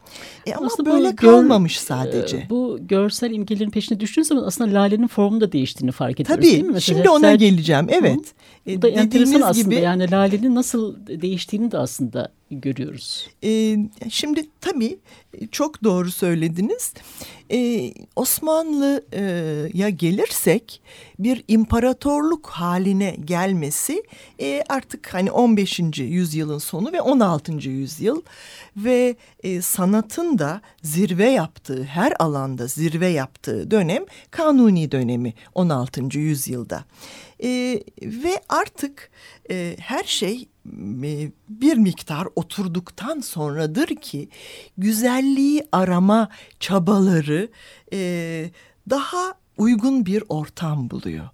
E, 0.45 0.53
ama 0.55 0.65
Aslında 0.67 0.89
böyle 0.91 1.09
gör- 1.09 1.15
kalmamış 1.15 1.79
sadece. 1.79 2.37
e, 2.37 2.47
Bu 2.49 2.79
görsel 2.81 3.31
imgelerin 3.31 3.69
peşine 3.69 3.99
düştüğünüz 3.99 4.27
zaman 4.27 4.43
aslında 4.43 4.73
lalenin 4.79 5.07
formu 5.07 5.41
da 5.41 5.51
değiştiğini 5.51 5.91
fark 5.91 6.19
ediyoruz 6.19 6.35
Tabii 6.35 6.51
değil 6.51 6.63
mi? 6.63 6.71
Mesela 6.73 6.95
şimdi 6.97 7.09
ona 7.09 7.35
geleceğim 7.35 7.87
evet. 7.89 8.19
E, 8.67 8.77
Bu 8.77 8.81
da 8.81 8.87
enteresan 8.89 9.11
dediğiniz 9.11 9.43
aslında 9.43 9.75
gibi 9.75 9.83
yani 9.83 10.11
lalenin 10.31 10.55
nasıl 10.55 10.95
değiştiğini 11.07 11.71
de 11.71 11.77
aslında 11.77 12.31
görüyoruz. 12.51 13.29
e, 13.43 13.77
şimdi 14.09 14.45
tabii 14.61 14.99
e, 15.33 15.47
çok 15.47 15.83
doğru 15.83 16.11
söylediniz. 16.11 16.93
E, 17.51 17.91
Osmanlı'ya 18.15 19.89
gelirsek 19.89 20.81
bir 21.19 21.43
imparatorluk 21.47 22.47
haline 22.47 23.15
gelmesi 23.25 24.03
e, 24.39 24.63
artık 24.69 25.13
hani 25.13 25.31
15. 25.31 25.79
yüzyılın 25.99 26.57
sonu 26.57 26.93
ve 26.93 27.01
16. 27.01 27.69
yüzyıl 27.69 28.21
ve 28.77 29.15
e, 29.43 29.61
sanatın 29.61 30.39
da 30.39 30.61
zirve 30.83 31.29
yaptığı 31.29 31.83
her 31.83 32.13
alanda 32.19 32.67
zirve 32.67 33.07
yaptığı 33.07 33.71
dönem 33.71 34.05
Kanuni 34.31 34.91
dönemi 34.91 35.33
16. 35.55 36.19
yüzyılda. 36.19 36.85
E, 37.43 37.83
ve 38.03 38.41
artık 38.49 39.11
e, 39.51 39.75
her 39.79 40.03
şey 40.03 40.49
e, 41.03 41.31
bir 41.49 41.77
miktar 41.77 42.27
oturduktan 42.35 43.19
sonradır 43.19 43.87
ki 43.87 44.29
güzelliği 44.77 45.63
arama 45.71 46.29
çabaları 46.59 47.49
e, 47.93 48.51
daha 48.89 49.33
uygun 49.57 50.05
bir 50.05 50.23
ortam 50.29 50.89
buluyor. 50.89 51.29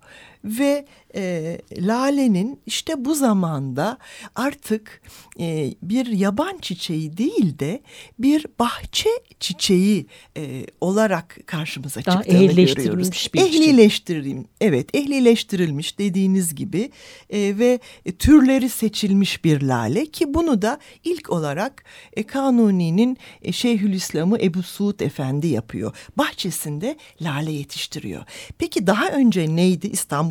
Ve 0.48 0.86
e, 1.16 1.58
Lale'nin 1.77 2.60
işte 2.66 3.06
bu 3.06 3.16
zamanda 3.16 3.98
artık 4.36 5.01
e, 5.39 5.74
bir 5.82 6.06
yaban 6.06 6.58
çiçeği 6.62 7.18
değil 7.18 7.60
de 7.60 7.82
bir 8.20 8.46
bahçe 8.60 9.10
çiçeği 9.39 10.06
e, 10.38 10.66
olarak 10.82 11.38
karşımıza 11.46 12.06
Daha 12.06 12.16
çıktığını 12.16 12.38
görüyoruz. 12.38 13.34
bir. 13.34 13.42
Ehlileştirilmiş, 13.42 14.48
evet 14.62 14.96
ehlileştirilmiş 14.96 16.00
dediğiniz 16.00 16.56
gibi 16.56 16.92
e, 17.30 17.39
ve 17.60 17.80
türleri 18.20 18.70
seçilmiş 18.70 19.44
bir 19.44 19.62
lale 19.62 20.06
ki 20.06 20.34
bunu 20.34 20.62
da 20.62 20.80
ilk 21.04 21.30
olarak 21.30 21.84
e, 22.13 22.24
Kanuni'nin 22.24 23.18
e, 23.42 23.51
Şeyhülislam'ı 23.51 24.38
Ebu 24.42 24.63
Suud 24.63 25.00
Efendi 25.00 25.48
yapıyor. 25.48 25.96
Bahçesinde 26.18 26.98
lale 27.22 27.51
yetiştiriyor. 27.51 28.24
Peki 28.58 28.88
daha 28.88 29.10
önce 29.10 29.56
neydi? 29.56 29.88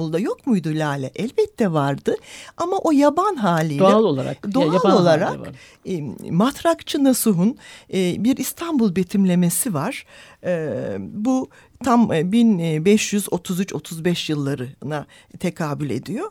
İstanbul'da 0.06 0.18
yok 0.18 0.46
muydu 0.46 0.68
lale? 0.74 1.10
Elbette 1.16 1.72
vardı 1.72 2.16
ama 2.56 2.78
o 2.78 2.90
yaban 2.92 3.36
haliyle 3.36 3.78
Doğal 3.78 4.04
olarak. 4.04 4.46
ya 4.46 4.54
doğal 4.54 4.76
hali 4.78 4.94
olarak 4.94 5.38
e, 5.86 6.00
Matrakçı 6.30 7.04
Nasuh'un 7.04 7.56
e, 7.92 8.24
bir 8.24 8.36
İstanbul 8.36 8.96
betimlemesi 8.96 9.74
var. 9.74 10.06
E, 10.44 10.96
bu 10.98 11.48
tam 11.84 12.12
e, 12.12 12.20
1533-35 12.20 14.32
yıllarına 14.32 15.06
tekabül 15.38 15.90
ediyor. 15.90 16.30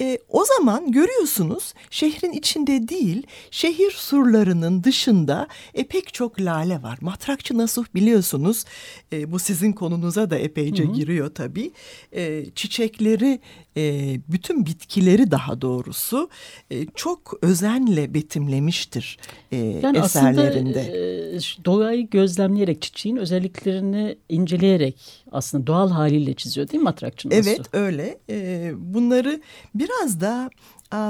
E, 0.00 0.18
o 0.28 0.44
zaman 0.44 0.92
görüyorsunuz 0.92 1.74
şehrin 1.90 2.32
içinde 2.32 2.88
değil 2.88 3.22
şehir 3.50 3.90
surlarının 3.90 4.84
dışında 4.84 5.48
e, 5.74 5.84
pek 5.84 6.14
çok 6.14 6.40
lale 6.40 6.82
var. 6.82 6.98
Matrakçı 7.00 7.58
Nasuh 7.58 7.84
biliyorsunuz 7.94 8.64
e, 9.12 9.32
bu 9.32 9.38
sizin 9.38 9.72
konunuza 9.72 10.30
da 10.30 10.38
epeyce 10.38 10.84
giriyor 10.84 11.34
tabii. 11.34 11.70
E, 12.12 12.44
çiçekleri 12.54 13.40
e, 13.76 14.14
bütün 14.28 14.66
bitkileri 14.66 15.30
daha 15.30 15.60
doğrusu 15.60 16.28
e, 16.70 16.86
çok 16.94 17.38
özenle 17.42 18.14
betimlemiştir 18.14 19.18
e, 19.52 19.56
Yani 19.56 19.98
eserlerinde. 19.98 20.80
aslında 20.80 21.60
e, 21.60 21.64
doğayı 21.64 22.10
gözlemleyerek 22.10 22.82
çiçeğin 22.82 23.16
özelliklerini 23.16 24.16
inceleyerek 24.28 24.79
çizerek 24.80 24.96
aslında 25.32 25.66
doğal 25.66 25.90
haliyle 25.90 26.34
çiziyor 26.34 26.68
değil 26.68 26.80
mi 26.80 26.84
matrakçı 26.84 27.28
Evet 27.32 27.60
öyle. 27.72 28.18
E, 28.30 28.70
bunları 28.76 29.40
biraz 29.74 30.20
da 30.20 30.50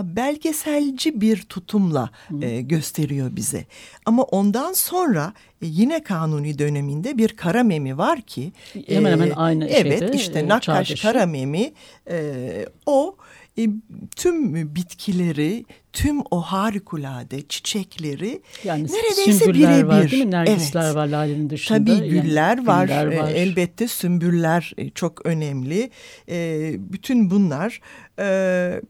belgeselci 0.02 1.20
bir 1.20 1.42
tutumla 1.42 2.10
e, 2.42 2.60
gösteriyor 2.60 3.36
bize. 3.36 3.64
Ama 4.06 4.22
ondan 4.22 4.72
sonra 4.72 5.32
e, 5.62 5.66
yine 5.66 6.02
kanuni 6.02 6.58
döneminde 6.58 7.18
bir 7.18 7.28
Karamemi 7.28 7.98
var 7.98 8.20
ki 8.20 8.52
hemen 8.86 9.12
hemen 9.12 9.30
aynı 9.30 9.66
evet 9.66 9.98
şeyde, 9.98 10.16
işte 10.16 10.38
e, 10.38 10.48
Nakkaş. 10.48 11.02
Karamemi 11.02 11.72
e, 12.10 12.66
o 12.86 13.16
e, 13.58 13.68
tüm 14.16 14.54
bitkileri, 14.74 15.64
tüm 15.92 16.20
o 16.30 16.40
harikulade 16.40 17.42
çiçekleri 17.48 18.42
yani 18.64 18.82
neredeyse 18.82 19.54
birebir. 19.54 19.82
var 19.82 20.10
değil 20.10 20.24
mi? 20.24 20.30
Nergisler 20.30 20.84
evet. 20.84 20.94
var 20.94 21.06
lalenin 21.06 21.50
dışında. 21.50 21.78
Tabii 21.78 22.08
güller 22.08 22.56
yani, 22.56 22.66
var. 22.66 22.86
Güller 22.86 23.18
var. 23.18 23.28
E, 23.28 23.32
elbette 23.32 23.88
sümbüller 23.88 24.72
e, 24.78 24.90
çok 24.90 25.26
önemli. 25.26 25.90
E, 26.28 26.72
bütün 26.78 27.30
bunlar 27.30 27.80
e, 28.18 28.80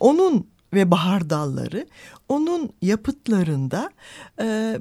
onun 0.00 0.46
ve 0.74 0.90
bahar 0.90 1.30
dalları 1.30 1.86
onun 2.28 2.70
yapıtlarında 2.82 3.90
e, 4.40 4.78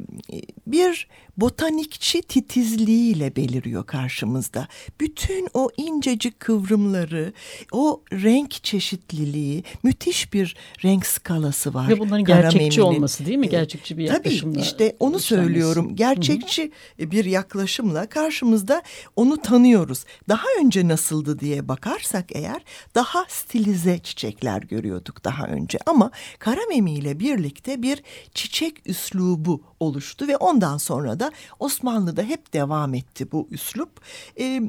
bir 0.67 1.07
botanikçi 1.37 2.21
titizliğiyle 2.21 3.35
beliriyor 3.35 3.85
karşımızda. 3.85 4.67
Bütün 4.99 5.47
o 5.53 5.69
incecik 5.77 6.39
kıvrımları, 6.39 7.33
o 7.71 8.01
renk 8.13 8.63
çeşitliliği, 8.63 9.63
müthiş 9.83 10.33
bir 10.33 10.55
renk 10.83 11.05
skalası 11.05 11.73
var. 11.73 11.89
Ve 11.89 11.99
bunların 11.99 12.25
gerçekçi 12.25 12.81
olması 12.81 13.25
değil 13.25 13.37
mi? 13.37 13.49
Gerçekçi 13.49 13.97
bir 13.97 14.03
yaklaşımla. 14.03 14.53
Tabii 14.53 14.61
işte 14.61 14.95
onu 14.99 15.19
söylüyorum. 15.19 15.95
Gerçekçi 15.95 16.71
Hı 16.97 17.03
-hı. 17.03 17.11
bir 17.11 17.25
yaklaşımla 17.25 18.09
karşımızda 18.09 18.81
onu 19.15 19.37
tanıyoruz. 19.37 20.05
Daha 20.29 20.45
önce 20.61 20.87
nasıldı 20.87 21.39
diye 21.39 21.67
bakarsak 21.67 22.25
eğer 22.31 22.61
daha 22.95 23.25
stilize 23.29 23.99
çiçekler 23.99 24.61
görüyorduk 24.61 25.23
daha 25.23 25.47
önce. 25.47 25.79
Ama 25.85 26.11
Karamemi 26.39 26.93
ile 26.93 27.19
birlikte 27.37 27.81
bir 27.81 28.03
çiçek 28.33 28.89
üslubu 28.89 29.61
oluştu 29.79 30.27
ve 30.27 30.37
ondan 30.37 30.77
sonra 30.77 31.19
da 31.19 31.31
Osmanlı'da 31.59 32.23
hep 32.23 32.53
devam 32.53 32.93
etti 32.93 33.31
bu 33.31 33.47
üslup. 33.51 34.01
E, 34.39 34.61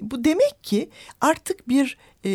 bu 0.00 0.24
demek 0.24 0.58
ki 0.62 0.90
artık 1.20 1.68
bir 1.68 1.98
e, 2.24 2.30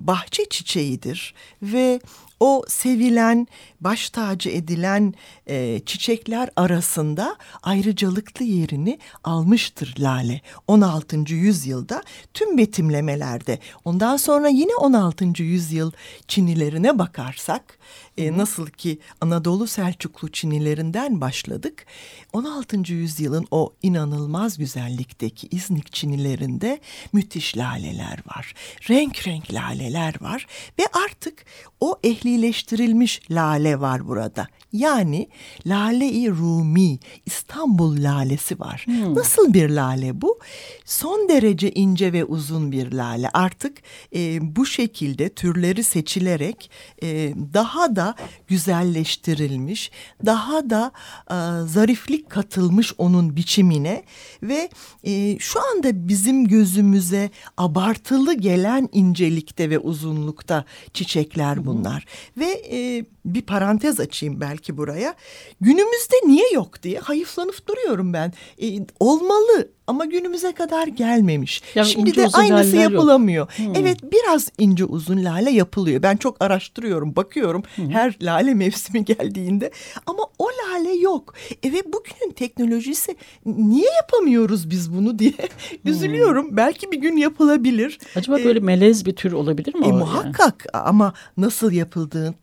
bahçe 0.00 0.48
çiçeğidir 0.48 1.34
ve 1.62 2.00
o 2.40 2.64
sevilen, 2.68 3.46
baş 3.80 4.10
tacı 4.10 4.50
edilen 4.50 5.14
e, 5.46 5.80
çiçekler 5.86 6.50
arasında 6.56 7.36
ayrıcalıklı 7.62 8.44
yerini 8.44 8.98
almıştır 9.24 9.94
lale. 9.98 10.40
16. 10.66 11.34
yüzyılda 11.34 12.02
tüm 12.34 12.58
betimlemelerde 12.58 13.58
ondan 13.84 14.16
sonra 14.16 14.48
yine 14.48 14.74
16. 14.74 15.42
yüzyıl 15.42 15.92
Çinilerine 16.28 16.98
bakarsak 16.98 17.78
e, 18.18 18.36
nasıl 18.36 18.66
ki 18.66 18.98
Anadolu 19.20 19.66
Selçuklu 19.66 20.28
Çinilerinden 20.32 21.20
başladık 21.20 21.86
16. 22.32 22.92
yüzyılın 22.92 23.46
o 23.50 23.74
inanılmaz 23.82 24.58
güzellikteki 24.58 25.48
İznik 25.50 25.92
Çinilerinde 25.92 26.80
müthiş 27.12 27.56
laleler 27.56 28.18
var. 28.26 28.54
Renk 28.88 29.26
renk 29.26 29.54
laleler 29.54 29.87
var 30.20 30.46
ve 30.78 30.82
artık 31.06 31.44
o 31.80 31.98
ehlileştirilmiş 32.04 33.20
lale 33.30 33.80
var 33.80 34.08
burada. 34.08 34.46
Yani 34.72 35.28
Lale-i 35.66 36.30
Rumi, 36.30 36.98
İstanbul 37.26 38.02
lalesi 38.02 38.60
var. 38.60 38.82
Hmm. 38.84 39.14
Nasıl 39.14 39.54
bir 39.54 39.68
lale 39.70 40.20
bu? 40.20 40.38
Son 40.84 41.28
derece 41.28 41.70
ince 41.70 42.12
ve 42.12 42.24
uzun 42.24 42.72
bir 42.72 42.92
lale. 42.92 43.28
Artık 43.34 43.78
e, 44.14 44.56
bu 44.56 44.66
şekilde 44.66 45.28
türleri 45.28 45.84
seçilerek 45.84 46.70
e, 47.02 47.34
daha 47.54 47.96
da 47.96 48.14
güzelleştirilmiş, 48.46 49.90
daha 50.26 50.70
da 50.70 50.92
e, 51.30 51.36
zariflik 51.66 52.30
katılmış 52.30 52.92
onun 52.98 53.36
biçimine 53.36 54.02
ve 54.42 54.68
e, 55.04 55.38
şu 55.38 55.60
anda 55.70 56.08
bizim 56.08 56.48
gözümüze 56.48 57.30
abartılı 57.56 58.34
gelen 58.34 58.88
incelikte 58.92 59.70
ve 59.70 59.77
uzunlukta 59.78 60.64
çiçekler 60.92 61.66
bunlar. 61.66 62.04
Hı. 62.34 62.40
Ve 62.40 62.62
e, 62.72 63.04
bir 63.34 63.42
parantez 63.42 64.00
açayım 64.00 64.40
belki 64.40 64.76
buraya. 64.76 65.14
Günümüzde 65.60 66.16
niye 66.26 66.52
yok 66.52 66.82
diye 66.82 66.98
hayıflanıp 66.98 67.68
duruyorum 67.68 68.12
ben. 68.12 68.32
E, 68.62 68.86
olmalı 69.00 69.68
ama 69.88 70.04
günümüze 70.04 70.52
kadar 70.52 70.86
gelmemiş. 70.86 71.62
Yani 71.74 71.88
Şimdi 71.88 72.16
de 72.16 72.28
aynısı 72.32 72.76
yapılamıyor. 72.76 73.48
Hmm. 73.56 73.74
Evet 73.74 73.98
biraz 74.12 74.48
ince 74.58 74.84
uzun 74.84 75.24
lale 75.24 75.50
yapılıyor. 75.50 76.02
Ben 76.02 76.16
çok 76.16 76.42
araştırıyorum, 76.42 77.16
bakıyorum 77.16 77.62
hmm. 77.74 77.90
her 77.90 78.16
lale 78.22 78.54
mevsimi 78.54 79.04
geldiğinde 79.04 79.70
ama 80.06 80.22
o 80.38 80.46
lale 80.46 80.92
yok. 80.92 81.34
E 81.62 81.72
ve 81.72 81.82
bugünün 81.84 82.32
teknolojisi 82.36 83.16
niye 83.46 83.90
yapamıyoruz 84.02 84.70
biz 84.70 84.96
bunu 84.96 85.18
diye 85.18 85.32
hmm. 85.38 85.92
üzülüyorum. 85.92 86.56
Belki 86.56 86.92
bir 86.92 86.98
gün 86.98 87.16
yapılabilir. 87.16 87.98
Acaba 88.16 88.40
ee, 88.40 88.44
böyle 88.44 88.60
melez 88.60 89.06
bir 89.06 89.16
tür 89.16 89.32
olabilir 89.32 89.74
mi? 89.74 89.86
E, 89.86 89.92
muhakkak 89.92 90.66
yani? 90.74 90.84
ama 90.84 91.12
nasıl 91.36 91.72
yapıldığını 91.72 92.34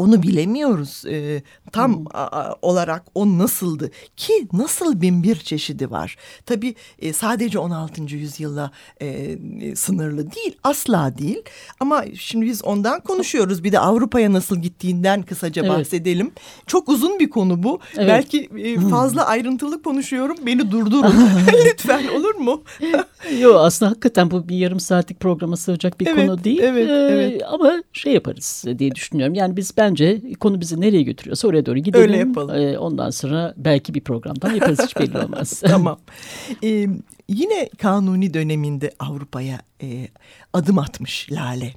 onu 0.00 0.22
bilemiyoruz. 0.22 1.04
E, 1.06 1.42
tam 1.72 1.96
hmm. 1.96 2.06
a, 2.14 2.54
olarak 2.62 3.04
o 3.14 3.38
nasıldı 3.38 3.90
ki 4.16 4.48
nasıl 4.52 5.00
bin 5.00 5.22
bir 5.22 5.36
çeşidi 5.36 5.90
var. 5.90 6.16
Tabii 6.46 6.74
e, 6.98 7.12
sadece 7.12 7.58
16. 7.58 8.02
yüzyılla 8.02 8.70
e, 9.02 9.36
sınırlı 9.74 10.32
değil 10.32 10.56
asla 10.62 11.18
değil 11.18 11.42
ama 11.80 12.04
şimdi 12.14 12.46
biz 12.46 12.64
ondan 12.64 13.00
konuşuyoruz. 13.00 13.64
Bir 13.64 13.72
de 13.72 13.78
Avrupa'ya 13.78 14.32
nasıl 14.32 14.56
gittiğinden 14.56 15.22
kısaca 15.22 15.62
evet. 15.62 15.70
bahsedelim. 15.70 16.32
Çok 16.66 16.88
uzun 16.88 17.18
bir 17.18 17.30
konu 17.30 17.62
bu. 17.62 17.80
Evet. 17.96 18.08
Belki 18.08 18.50
e, 18.58 18.80
fazla 18.80 19.26
ayrıntılı 19.26 19.82
konuşuyorum 19.82 20.36
beni 20.46 20.70
durdurun 20.70 21.14
lütfen 21.66 22.08
olur 22.08 22.34
mu? 22.34 22.62
Yok 23.40 23.56
aslında 23.58 23.90
hakikaten 23.90 24.30
bu 24.30 24.48
bir 24.48 24.56
yarım 24.56 24.80
saatlik 24.80 25.20
programa 25.20 25.56
sığacak 25.56 26.00
bir 26.00 26.06
evet, 26.06 26.26
konu 26.26 26.44
değil. 26.44 26.60
Evet, 26.62 26.88
ee, 26.90 26.92
evet. 26.92 27.42
Ama 27.46 27.82
şey 27.92 28.12
yaparız 28.12 28.64
diye 28.78 28.94
düşünüyorum. 28.94 29.34
Yani 29.34 29.56
biz 29.56 29.76
bence 29.90 30.22
konu 30.40 30.60
bizi 30.60 30.80
nereye 30.80 31.02
götürüyorsa 31.02 31.48
oraya 31.48 31.66
doğru 31.66 31.78
gidelim. 31.78 32.02
Öyle 32.02 32.16
yapalım. 32.16 32.56
Ee, 32.56 32.78
ondan 32.78 33.10
sonra 33.10 33.54
belki 33.56 33.94
bir 33.94 34.00
programdan 34.00 34.54
yaparız 34.54 34.78
hiç 34.84 34.96
belli 34.96 35.18
olmaz. 35.18 35.62
tamam. 35.66 35.98
Ee, 36.64 36.86
yine 37.28 37.68
Kanuni 37.78 38.34
döneminde 38.34 38.92
Avrupa'ya 38.98 39.60
e, 39.82 40.08
adım 40.52 40.78
atmış 40.78 41.32
Lale. 41.32 41.74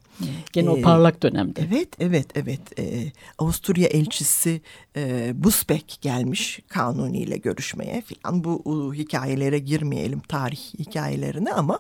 Gene 0.54 0.68
ee, 0.68 0.70
o 0.70 0.82
parlak 0.82 1.24
dönemde. 1.24 1.68
Evet, 1.72 1.90
evet, 2.00 2.28
evet. 2.36 2.80
Ee, 2.80 3.12
Avusturya 3.38 3.88
elçisi 3.88 4.62
e, 4.98 5.32
Busbeck 5.36 6.02
gelmiş 6.02 6.60
Kanuni 6.68 7.18
ile 7.18 7.38
görüşmeye 7.38 8.02
falan. 8.02 8.44
Bu 8.44 8.62
uh, 8.66 8.94
hikayelere 8.94 9.60
girmeyelim 9.60 10.20
tarih 10.20 10.80
hikayelerine 10.80 11.54
ama 11.54 11.76
e, 11.76 11.80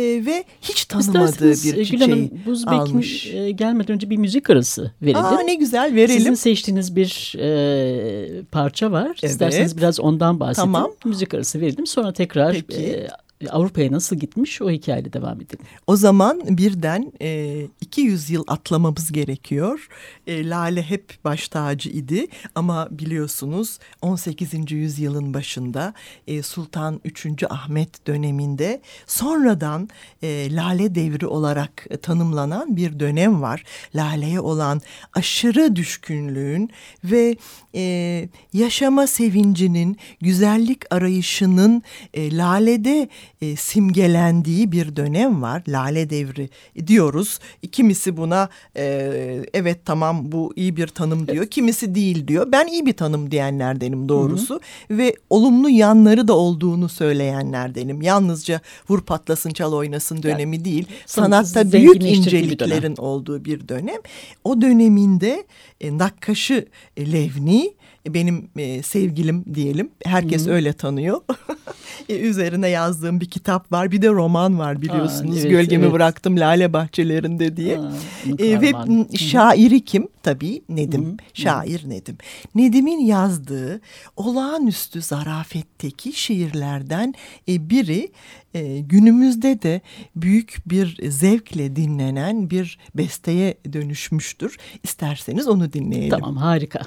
ve 0.00 0.44
hiç 0.62 0.84
tanımadığı 0.84 1.50
bir 1.50 1.54
çiçeği 1.54 1.86
Gül 1.90 2.00
Hanım, 2.00 2.30
almış. 2.66 3.26
E, 3.26 3.50
gelmeden 3.50 3.94
önce 3.94 4.10
bir 4.10 4.16
müzik 4.16 4.50
arası 4.50 4.92
verelim. 5.02 5.24
Aa, 5.24 5.42
ne 5.42 5.54
güzel 5.54 5.94
verelim. 5.94 6.18
Sizin 6.18 6.34
seçtiğiniz 6.34 6.96
bir 6.96 7.34
e, 7.38 8.42
parça 8.42 8.92
var. 8.92 9.06
Evet. 9.06 9.24
İsterseniz 9.24 9.76
biraz 9.76 10.00
ondan 10.00 10.40
bahsedin. 10.40 10.64
Tamam. 10.64 10.90
Müzik 11.04 11.34
arası 11.34 11.60
verelim. 11.60 11.86
Sonra 11.86 12.12
tekrar 12.12 12.54
e, 12.54 13.08
Avrupa'ya 13.50 13.92
nasıl 13.92 14.16
gitmiş 14.16 14.62
o 14.62 14.70
hikayeyle 14.70 15.12
devam 15.12 15.40
edelim. 15.40 15.64
O 15.86 15.96
zaman 15.96 16.42
birden 16.48 17.12
e, 17.22 17.60
200 17.80 18.30
yıl 18.30 18.44
atlamamız 18.46 19.12
gerekiyor. 19.12 19.88
E, 20.26 20.48
Lale 20.48 20.82
hep 20.82 21.18
baş 21.24 21.48
tacı 21.48 21.90
idi 21.90 22.26
ama 22.54 22.88
biliyorsunuz 22.90 23.78
18. 24.02 24.72
yüzyılın 24.72 25.34
başında 25.34 25.94
e, 26.26 26.42
Sultan 26.42 27.00
3. 27.04 27.26
Ahmet 27.50 28.06
döneminde 28.06 28.82
sonradan 29.06 29.88
e, 30.22 30.54
Lale 30.54 30.94
devri 30.94 31.26
olarak 31.26 31.86
tanımlanan 32.02 32.76
bir 32.76 33.00
dönem 33.00 33.42
var. 33.42 33.64
Lale'ye 33.94 34.40
olan 34.40 34.80
aşırı 35.14 35.76
düşkünlüğün 35.76 36.70
ve 37.04 37.36
e, 37.74 38.28
yaşama 38.52 39.06
sevincinin, 39.06 39.96
güzellik 40.20 40.94
arayışının 40.94 41.82
e, 42.14 42.36
Lale'de 42.36 43.08
e, 43.42 43.56
simgelendiği 43.56 44.72
bir 44.72 44.96
dönem 44.96 45.42
var. 45.42 45.62
Lale 45.68 46.10
devri 46.10 46.48
diyoruz. 46.86 47.38
Kimisi 47.72 48.16
buna 48.16 48.48
e, 48.76 49.12
evet 49.54 49.78
tamam 49.84 50.32
bu 50.32 50.52
iyi 50.56 50.76
bir 50.76 50.86
tanım 50.86 51.28
diyor. 51.28 51.46
Kimisi 51.46 51.94
değil 51.94 52.28
diyor. 52.28 52.52
Ben 52.52 52.66
iyi 52.66 52.86
bir 52.86 52.92
tanım 52.92 53.30
diyenlerdenim 53.30 54.08
doğrusu. 54.08 54.54
Hı 54.54 54.94
hı. 54.94 54.98
Ve 54.98 55.16
olumlu 55.30 55.70
yanları 55.70 56.28
da 56.28 56.32
olduğunu 56.36 56.88
söyleyenlerdenim. 56.88 58.02
Yalnızca 58.02 58.60
vur 58.88 59.00
patlasın 59.00 59.50
çal 59.50 59.72
oynasın 59.72 60.22
dönemi 60.22 60.56
yani, 60.56 60.64
değil. 60.64 60.86
Sanatta 61.06 61.72
büyük 61.72 62.02
inceliklerin 62.04 62.96
olduğu 62.96 63.44
bir 63.44 63.68
dönem. 63.68 64.00
O 64.44 64.60
döneminde 64.60 65.44
e, 65.80 65.98
nakkaşı 65.98 66.66
e, 66.96 67.12
Levni 67.12 67.61
benim 68.08 68.48
e, 68.56 68.82
sevgilim 68.82 69.44
diyelim. 69.54 69.90
Herkes 70.04 70.46
Hı 70.46 70.50
-hı. 70.50 70.52
öyle 70.52 70.72
tanıyor. 70.72 71.20
e, 72.08 72.16
üzerine 72.16 72.68
yazdığım 72.68 73.20
bir 73.20 73.30
kitap 73.30 73.72
var. 73.72 73.92
Bir 73.92 74.02
de 74.02 74.08
roman 74.08 74.58
var 74.58 74.82
biliyorsunuz. 74.82 75.36
Aa, 75.36 75.40
evet, 75.40 75.50
Gölgemi 75.50 75.84
evet. 75.84 75.92
bıraktım 75.92 76.40
Lale 76.40 76.72
Bahçelerinde 76.72 77.56
diye. 77.56 77.78
Aa, 77.78 77.92
e, 78.38 78.60
ve 78.60 78.72
şairi 79.16 79.84
kim? 79.84 80.08
Tabii 80.22 80.62
Nedim. 80.68 81.04
Hı 81.04 81.08
-hı. 81.08 81.18
Şair 81.34 81.88
Nedim. 81.88 82.16
Nedim'in 82.54 83.06
yazdığı 83.06 83.80
olağanüstü 84.16 85.02
zarafetteki 85.02 86.12
şiirlerden 86.12 87.14
e, 87.48 87.70
biri 87.70 88.08
e, 88.54 88.80
günümüzde 88.80 89.62
de 89.62 89.80
büyük 90.16 90.62
bir 90.66 91.10
zevkle 91.10 91.76
dinlenen 91.76 92.50
bir 92.50 92.78
besteye 92.94 93.54
dönüşmüştür. 93.72 94.56
İsterseniz 94.82 95.48
onu 95.48 95.72
dinleyelim. 95.72 96.10
Tamam 96.10 96.36
harika. 96.36 96.80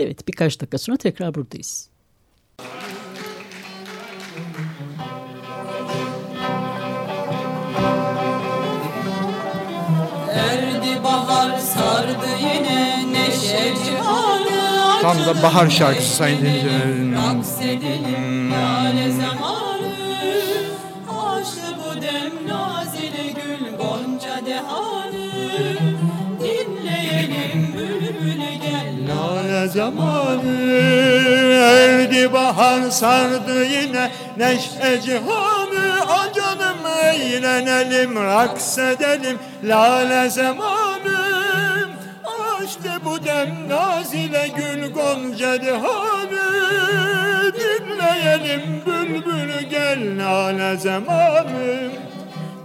Evet 0.00 0.28
birkaç 0.28 0.60
dakika 0.60 0.78
sonra 0.78 0.96
tekrar 0.96 1.34
buradayız. 1.34 1.88
Erdi 10.30 11.04
bahar 11.04 11.58
sardı 11.58 12.26
yine 12.40 13.12
neşe 13.12 13.74
cihanı 13.84 15.00
Tam 15.02 15.18
da 15.18 15.42
bahar 15.42 15.70
şarkısı 15.70 16.16
sayın 16.16 16.38
dinleyicilerim. 16.38 17.16
Aksedelim 17.18 18.52
lale 18.52 19.10
zamanı 19.12 19.61
bahar 32.32 32.90
sardı 32.90 33.64
yine. 33.64 34.10
Neşe 34.36 35.00
cihanı 35.00 36.02
A 36.08 36.32
canım 36.32 36.76
eğlenelim 37.04 38.16
raks 38.16 38.78
edelim 38.78 39.38
lale 39.64 40.30
zamanı 40.30 41.42
Açtı 42.60 42.90
bu 43.04 43.24
dem 43.24 43.68
nazile 43.68 44.48
gül 44.56 44.92
gonca 44.92 45.62
dihanı 45.62 46.62
Dinleyelim 47.54 48.82
bülbül 48.86 49.60
gel 49.70 50.16
nane 50.16 50.76
zamanı 50.76 51.90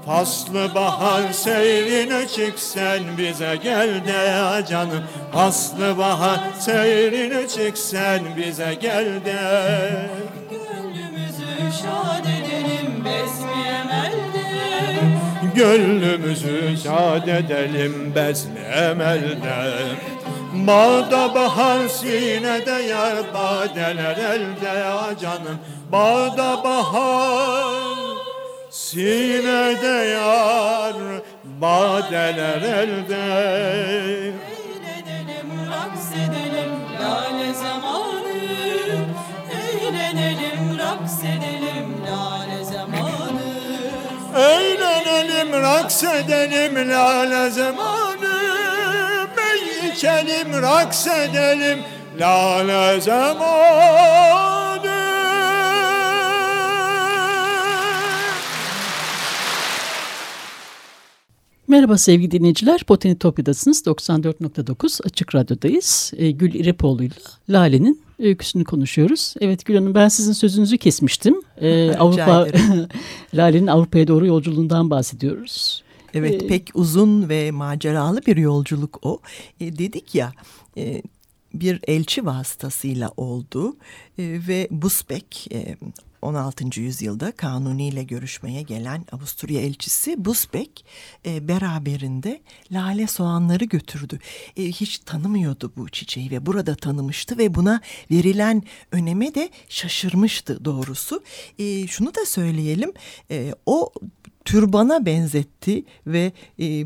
Faslı 0.08 0.76
bahar 0.76 1.32
seyrine 1.32 2.28
çık 2.28 2.60
sen 2.60 3.04
bize 3.18 3.56
gel 3.64 4.06
de 4.08 4.66
canım. 4.66 5.04
Faslı 5.34 5.98
bahar 5.98 6.40
seyrine 6.60 7.48
çık 7.48 7.78
sen 7.78 8.22
bize 8.38 8.78
gel 8.82 9.06
de. 9.26 10.10
Gönlümüzü 10.52 11.78
şad 11.82 12.26
edelim 12.26 13.06
besmi 13.06 13.68
emelde 13.68 14.48
Gönlümüzü 15.56 16.78
şad 16.84 17.28
edelim 17.28 18.14
besmi 18.16 18.60
emelde 18.60 19.74
Bağda 20.54 21.36
bahar 21.36 21.88
sinede 21.88 22.72
yar 22.72 23.16
badeler 23.34 24.18
elde 24.18 25.18
canım. 25.22 25.60
Bağda 25.92 26.64
bahar 26.64 28.07
sinede 28.92 29.98
yar 30.10 30.96
badeler 31.44 32.62
elde. 32.62 33.26
Eğlenelim 34.54 35.50
raks 35.72 36.12
edelim 36.12 36.72
lale 37.02 37.54
zamanı. 37.54 38.38
Eğlenelim 39.52 40.78
raks 40.80 41.20
edelim 41.20 41.88
lale 42.08 42.64
zamanı. 42.64 43.48
Eğlenelim 44.38 45.54
raks 45.54 46.04
edelim 46.04 46.92
lale 46.92 47.50
zamanı. 47.50 48.38
Bey 49.38 49.90
içelim 49.92 50.62
raks 50.62 51.08
edelim 51.08 51.80
lale 52.20 53.02
zamanı 53.02 54.57
Merhaba 61.70 61.98
sevgili 61.98 62.32
dinleyiciler. 62.32 62.82
Botanitopya'dasınız. 62.90 63.82
94.9 63.86 65.06
Açık 65.06 65.36
Radyo'dayız. 65.36 66.14
E, 66.18 66.32
Gül 66.32 66.54
İrepoğlu 66.54 67.04
ile 67.04 67.14
Lale'nin 67.50 68.02
öyküsünü 68.20 68.64
konuşuyoruz. 68.64 69.34
Evet 69.42 69.66
Gül 69.66 69.76
Hanım 69.76 69.96
ben 69.96 70.08
sizin 70.08 70.34
sözünüzü 70.34 70.78
kesmiştim. 70.78 71.42
E, 71.62 71.96
Avrupa 71.96 72.48
Lale'nin 73.34 73.68
Avrupa'ya 73.68 74.08
doğru 74.08 74.26
yolculuğundan 74.26 74.90
bahsediyoruz. 74.90 75.84
Evet 76.14 76.44
ee, 76.44 76.48
pek 76.48 76.70
uzun 76.74 77.30
ve 77.30 77.52
maceralı 77.52 78.26
bir 78.26 78.38
yolculuk 78.38 79.00
o. 79.02 79.20
E, 79.60 79.78
dedik 79.78 80.16
ya 80.16 80.34
e, 80.78 81.02
bir 81.54 81.80
elçi 81.88 82.26
vasıtasıyla 82.26 83.12
oldu 83.18 83.76
e, 84.18 84.40
ve 84.48 84.68
Busbek 84.72 85.48
e, 85.52 85.78
16. 86.22 86.80
yüzyılda 86.80 87.32
Kanuni 87.32 87.88
ile 87.88 88.04
görüşmeye 88.04 88.62
gelen 88.62 89.06
Avusturya 89.12 89.62
elçisi 89.62 90.26
Busbek 90.26 90.86
e, 91.26 91.48
beraberinde 91.48 92.42
lale 92.72 93.08
soğanları 93.08 93.66
götürdü. 93.66 94.20
E, 94.58 94.64
hiç 94.64 95.00
tanımıyordu 95.00 95.74
bu 95.78 95.90
çiçeği 95.90 96.32
ve 96.32 96.46
burada 96.46 96.76
tanımıştı 96.76 97.38
ve 97.38 97.56
buna 97.56 97.82
verilen 98.12 98.64
öneme 98.92 99.36
de 99.36 99.50
şaşırmıştı 99.70 100.66
doğrusu. 100.66 101.24
E, 101.60 101.88
şunu 101.88 102.16
da 102.16 102.26
söyleyelim 102.26 102.92
e, 103.32 103.54
o 103.66 103.92
türbana 104.46 105.06
benzetti 105.06 105.84
ve 106.08 106.32
e, 106.60 106.86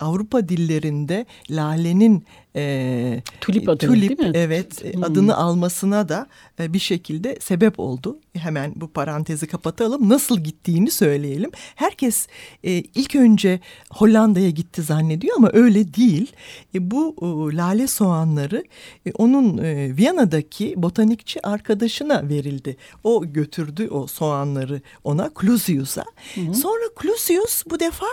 Avrupa 0.00 0.48
dillerinde 0.48 1.26
lalenin 1.50 2.24
e, 2.56 3.22
tulip, 3.40 3.68
adını, 3.68 3.90
tulip 3.90 4.18
değil 4.18 4.30
mi? 4.30 4.38
evet 4.38 4.94
hmm. 4.94 5.04
adını 5.04 5.36
almasına 5.36 6.08
da 6.08 6.26
e, 6.60 6.72
bir 6.72 6.78
şekilde 6.78 7.38
sebep 7.40 7.80
oldu. 7.80 8.18
Hemen 8.38 8.72
bu 8.76 8.88
parantezi 8.88 9.46
kapatalım. 9.46 10.08
Nasıl 10.08 10.40
gittiğini 10.40 10.90
söyleyelim. 10.90 11.50
Herkes 11.74 12.26
e, 12.64 12.70
ilk 12.72 13.16
önce 13.16 13.60
Hollanda'ya 13.90 14.50
gitti 14.50 14.82
zannediyor 14.82 15.36
ama 15.36 15.50
öyle 15.52 15.94
değil. 15.94 16.32
E, 16.74 16.90
bu 16.90 17.16
e, 17.22 17.56
lale 17.56 17.86
soğanları 17.86 18.64
e, 19.06 19.12
onun 19.12 19.58
e, 19.58 19.96
Viyana'daki 19.96 20.74
botanikçi 20.76 21.46
arkadaşına 21.46 22.28
verildi. 22.28 22.76
O 23.04 23.24
götürdü 23.26 23.88
o 23.88 24.06
soğanları 24.06 24.80
ona 25.04 25.30
Clusius'a. 25.40 26.04
Sonra 26.34 26.84
Clusius 27.02 27.62
bu 27.70 27.80
defa 27.80 28.06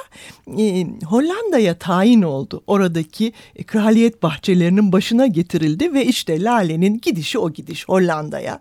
e, 0.60 0.88
Hollanda'ya 1.06 1.78
tayin 1.78 2.21
oldu. 2.21 2.63
Oradaki 2.67 3.34
e, 3.56 3.63
kraliyet 3.63 4.23
bahçelerinin 4.30 4.92
başına 4.92 5.28
getirildi 5.28 5.94
ve 5.94 6.06
işte 6.06 6.44
Lale'nin 6.44 7.02
gidişi 7.02 7.39
o 7.39 7.54
gidiş 7.54 7.89
Hollanda'ya. 7.89 8.60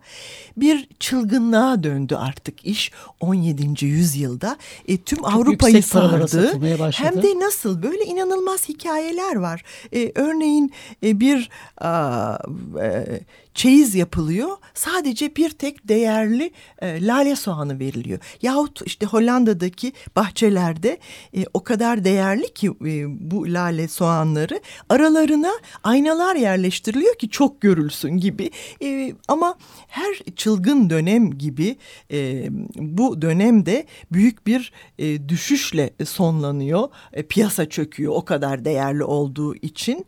Bir 0.57 0.89
çılgınlığa 1.01 1.83
döndü 1.83 2.15
artık 2.15 2.67
iş 2.67 2.93
17. 3.21 3.85
yüzyılda. 3.87 4.57
E, 4.89 4.97
tüm 4.97 5.19
Çok 5.19 5.33
Avrupa'yı 5.35 5.83
sardı. 5.83 6.53
Hem 6.93 7.23
de 7.23 7.39
nasıl 7.39 7.83
böyle 7.83 8.05
inanılmaz 8.05 8.69
hikayeler 8.69 9.37
var. 9.37 9.63
E, 9.95 10.13
örneğin 10.15 10.73
e, 11.03 11.21
bir 11.21 11.51
a, 11.81 12.39
e, 12.83 13.21
çeyiz 13.59 13.95
yapılıyor. 13.95 14.49
Sadece 14.75 15.37
bir 15.37 15.51
tek 15.51 15.89
değerli 15.89 16.51
e, 16.83 17.07
lale 17.07 17.37
soğanı 17.37 17.79
veriliyor. 17.79 18.19
Yahut 18.43 18.83
işte 18.87 19.07
Hollanda'daki 19.07 19.93
bahçelerde 20.17 20.99
e, 21.37 21.45
o 21.55 21.65
kadar 21.65 22.05
değerli 22.05 22.55
ki 22.55 22.67
e, 22.67 23.31
bu 23.31 23.55
lale 23.55 23.89
soğanları 23.89 24.61
aralarına 24.89 25.53
aynalar 25.85 26.37
yerleştiriliyor 26.37 27.15
ki 27.15 27.29
çok 27.29 27.61
görülsün 27.61 28.11
gibi. 28.11 28.51
E, 28.83 29.13
ama 29.29 29.55
her 29.89 30.19
çılgın 30.37 30.91
dönem 30.91 31.39
gibi 31.39 31.77
e, 32.13 32.49
bu 32.77 33.23
dönemde 33.23 33.87
büyük 34.13 34.47
bir 34.47 34.73
e, 34.99 35.29
düşüşle 35.29 35.91
sonlanıyor. 36.05 36.89
E, 37.13 37.23
piyasa 37.23 37.69
çöküyor 37.69 38.13
o 38.17 38.25
kadar 38.25 38.65
değerli 38.65 39.05
olduğu 39.05 39.55
için. 39.55 40.05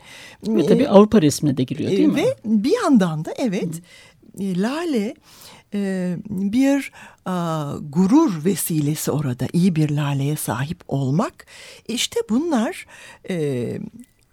Ve 0.49 0.67
tabii 0.67 0.89
Avrupa 0.89 1.23
resmine 1.23 1.57
de 1.57 1.63
giriyor 1.63 1.91
değil 1.91 2.01
e, 2.01 2.07
mi? 2.07 2.17
Ve 2.17 2.37
bir 2.45 2.83
yandan 2.83 3.25
da 3.25 3.39
evet. 3.40 3.83
E, 4.40 4.61
lale 4.61 5.14
e, 5.74 6.16
bir 6.29 6.92
a, 7.24 7.74
gurur 7.83 8.44
vesilesi 8.44 9.11
orada. 9.11 9.46
İyi 9.53 9.76
bir 9.76 9.90
laleye 9.90 10.37
sahip 10.37 10.81
olmak. 10.88 11.46
İşte 11.88 12.20
bunlar 12.31 12.87
e, 13.31 13.79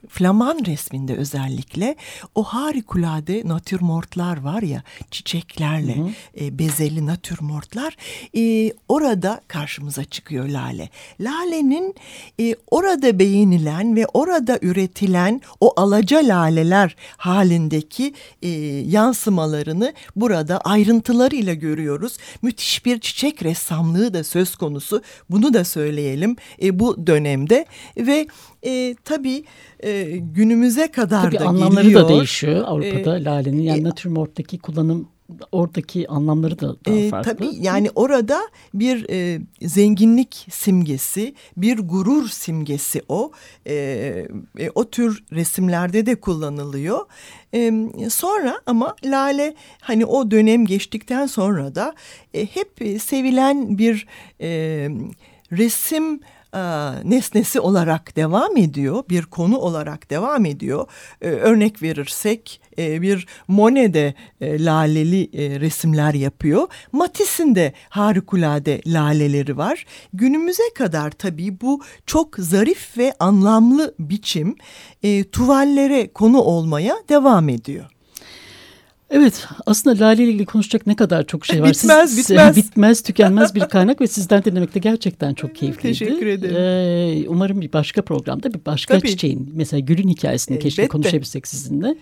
Flaman 0.09 0.65
resminde 0.65 1.15
özellikle 1.15 1.95
o 2.35 2.43
harikulade 2.43 3.41
natürmortlar 3.45 4.41
var 4.41 4.61
ya 4.61 4.83
çiçeklerle 5.11 5.95
hı 5.95 6.01
hı. 6.01 6.09
E, 6.39 6.59
bezeli 6.59 7.05
natürmortlar 7.05 7.97
e, 8.37 8.73
orada 8.89 9.41
karşımıza 9.47 10.03
çıkıyor 10.03 10.45
lale. 10.47 10.89
Lalenin 11.19 11.95
e, 12.39 12.55
orada 12.71 13.19
beğenilen 13.19 13.95
ve 13.95 14.05
orada 14.13 14.59
üretilen 14.61 15.41
o 15.59 15.73
alaca 15.77 16.17
laleler 16.17 16.95
halindeki 17.17 18.13
e, 18.41 18.49
yansımalarını 18.87 19.93
burada 20.15 20.61
ayrıntılarıyla 20.61 21.53
görüyoruz. 21.53 22.17
Müthiş 22.41 22.85
bir 22.85 22.99
çiçek 22.99 23.43
ressamlığı 23.43 24.13
da 24.13 24.23
söz 24.23 24.55
konusu. 24.55 25.01
Bunu 25.29 25.53
da 25.53 25.63
söyleyelim 25.65 26.35
e, 26.61 26.79
bu 26.79 27.07
dönemde 27.07 27.65
ve 27.97 28.27
e, 28.65 28.95
tabii 29.03 29.43
e, 29.79 30.03
günümüze 30.17 30.91
kadar 30.91 31.23
tabii 31.23 31.39
da 31.39 31.45
anlamları 31.45 31.83
geliyor. 31.83 32.03
da 32.03 32.09
değişiyor 32.09 32.63
Avrupa'da 32.65 33.17
e, 33.17 33.23
lalenin. 33.23 33.61
Yani 33.61 33.79
e, 33.79 33.83
natürmorttaki 33.83 34.59
kullanım 34.59 35.07
oradaki 35.51 36.07
anlamları 36.07 36.59
da 36.59 36.75
daha 36.85 36.95
e, 36.95 37.09
farklı. 37.09 37.31
Tabii 37.33 37.49
yani 37.59 37.89
orada 37.95 38.39
bir 38.73 39.05
e, 39.09 39.41
zenginlik 39.61 40.47
simgesi, 40.49 41.35
bir 41.57 41.79
gurur 41.79 42.29
simgesi 42.29 43.01
o. 43.09 43.31
E, 43.67 43.73
e, 44.59 44.69
o 44.75 44.89
tür 44.89 45.23
resimlerde 45.33 46.05
de 46.05 46.15
kullanılıyor. 46.15 47.05
E, 47.53 47.71
sonra 48.09 48.61
ama 48.65 48.95
lale 49.05 49.55
hani 49.81 50.05
o 50.05 50.31
dönem 50.31 50.65
geçtikten 50.65 51.25
sonra 51.25 51.75
da 51.75 51.95
e, 52.33 52.45
hep 52.45 53.01
sevilen 53.01 53.77
bir 53.77 54.07
e, 54.41 54.49
resim 55.51 56.19
e, 56.53 56.59
nesnesi 57.03 57.59
olarak 57.59 58.15
devam 58.15 58.57
ediyor, 58.57 59.03
bir 59.09 59.23
konu 59.23 59.57
olarak 59.57 60.09
devam 60.09 60.45
ediyor. 60.45 60.87
E, 61.21 61.27
örnek 61.27 61.81
verirsek 61.81 62.61
e, 62.77 63.01
bir 63.01 63.27
Monet'de 63.47 64.13
e, 64.41 64.65
laleli 64.65 65.29
e, 65.33 65.59
resimler 65.59 66.13
yapıyor. 66.13 66.67
Matisse'in 66.91 67.55
de 67.55 67.73
harikulade 67.89 68.81
laleleri 68.87 69.57
var. 69.57 69.85
Günümüze 70.13 70.73
kadar 70.75 71.11
tabii 71.11 71.61
bu 71.61 71.81
çok 72.05 72.35
zarif 72.37 72.97
ve 72.97 73.13
anlamlı 73.19 73.95
biçim 73.99 74.55
e, 75.03 75.23
tuvallere 75.23 76.13
konu 76.13 76.41
olmaya 76.41 76.95
devam 77.09 77.49
ediyor. 77.49 77.96
Evet 79.09 79.47
aslında 79.65 80.05
Lale 80.05 80.23
ile 80.23 80.31
ilgili 80.31 80.45
konuşacak 80.45 80.87
ne 80.87 80.95
kadar 80.95 81.25
çok 81.27 81.45
şey 81.45 81.61
var. 81.61 81.69
Bitmez 81.69 82.09
Siz, 82.15 82.29
bitmez. 82.29 82.57
bitmez 82.57 83.01
tükenmez 83.01 83.55
bir 83.55 83.59
kaynak 83.69 84.01
ve 84.01 84.07
sizden 84.07 84.43
dinlemek 84.43 84.75
de 84.75 84.79
gerçekten 84.79 85.33
çok 85.33 85.55
keyifliydi. 85.55 85.99
Teşekkür 85.99 86.27
ederim. 86.27 86.55
Ee, 86.55 87.29
umarım 87.29 87.61
bir 87.61 87.73
başka 87.73 88.01
programda 88.01 88.53
bir 88.53 88.65
başka 88.65 88.99
Tabii. 88.99 89.09
çiçeğin 89.09 89.51
mesela 89.53 89.79
gülün 89.79 90.07
hikayesini 90.07 90.55
Elbette. 90.55 90.69
keşke 90.69 90.87
konuşabilsek 90.87 91.47
sizinle. 91.47 91.95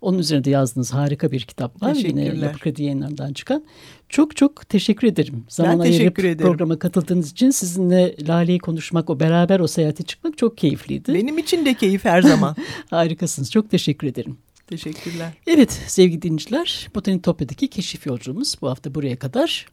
Onun 0.00 0.18
üzerinde 0.18 0.50
yazdığınız 0.50 0.94
harika 0.94 1.32
bir 1.32 1.40
kitap 1.40 1.82
var. 1.82 1.94
Yine 1.94 2.24
Yapı 2.24 2.58
Kredi 2.58 2.82
yayınlarından 2.82 3.32
çıkan. 3.32 3.64
Çok 4.08 4.36
çok 4.36 4.68
teşekkür 4.68 5.08
ederim. 5.08 5.44
Zaman 5.48 5.78
ben 5.78 5.84
teşekkür 5.84 6.24
ederim. 6.24 6.50
programa 6.50 6.78
katıldığınız 6.78 7.30
için 7.30 7.50
sizinle 7.50 8.14
Lale'yi 8.28 8.58
konuşmak, 8.58 9.10
o 9.10 9.20
beraber 9.20 9.60
o 9.60 9.66
seyahate 9.66 10.02
çıkmak 10.02 10.38
çok 10.38 10.58
keyifliydi. 10.58 11.14
Benim 11.14 11.38
için 11.38 11.66
de 11.66 11.74
keyif 11.74 12.04
her 12.04 12.22
zaman. 12.22 12.56
Harikasınız. 12.90 13.50
Çok 13.50 13.70
teşekkür 13.70 14.06
ederim. 14.06 14.38
Teşekkürler. 14.66 15.32
Evet 15.46 15.72
sevgili 15.72 16.22
dinleyiciler 16.22 16.88
Botanik 16.94 17.22
Topya'daki 17.22 17.68
keşif 17.68 18.06
yolculuğumuz 18.06 18.56
bu 18.60 18.68
hafta 18.68 18.94
buraya 18.94 19.18
kadar. 19.18 19.66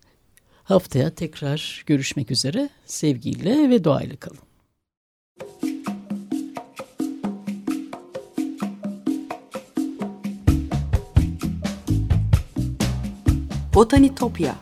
Haftaya 0.64 1.16
tekrar 1.16 1.84
görüşmek 1.86 2.32
üzere. 2.32 2.70
Sevgiyle 2.86 3.70
ve 3.70 3.84
doğayla 3.84 4.16
kalın. 4.16 4.40
Botanitopya 13.74 14.56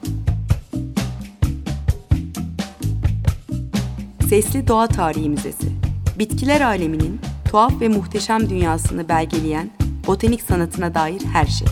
Sesli 4.29 4.67
Doğa 4.67 4.87
Tarihi 4.87 5.29
Müzesi 5.29 5.71
Bitkiler 6.19 6.61
aleminin 6.61 7.19
tuhaf 7.49 7.81
ve 7.81 7.87
muhteşem 7.87 8.49
dünyasını 8.49 9.09
belgeleyen 9.09 9.80
botanik 10.07 10.41
sanatına 10.41 10.93
dair 10.93 11.21
her 11.33 11.45
şey. 11.45 11.67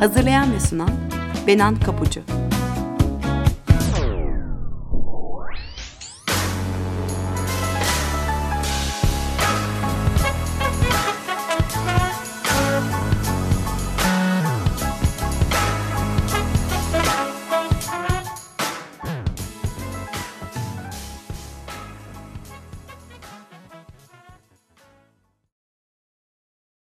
Hazırlayan 0.00 0.52
ve 0.52 0.60
sunan 0.60 0.90
Benan 1.46 1.80
Kapucu. 1.80 2.20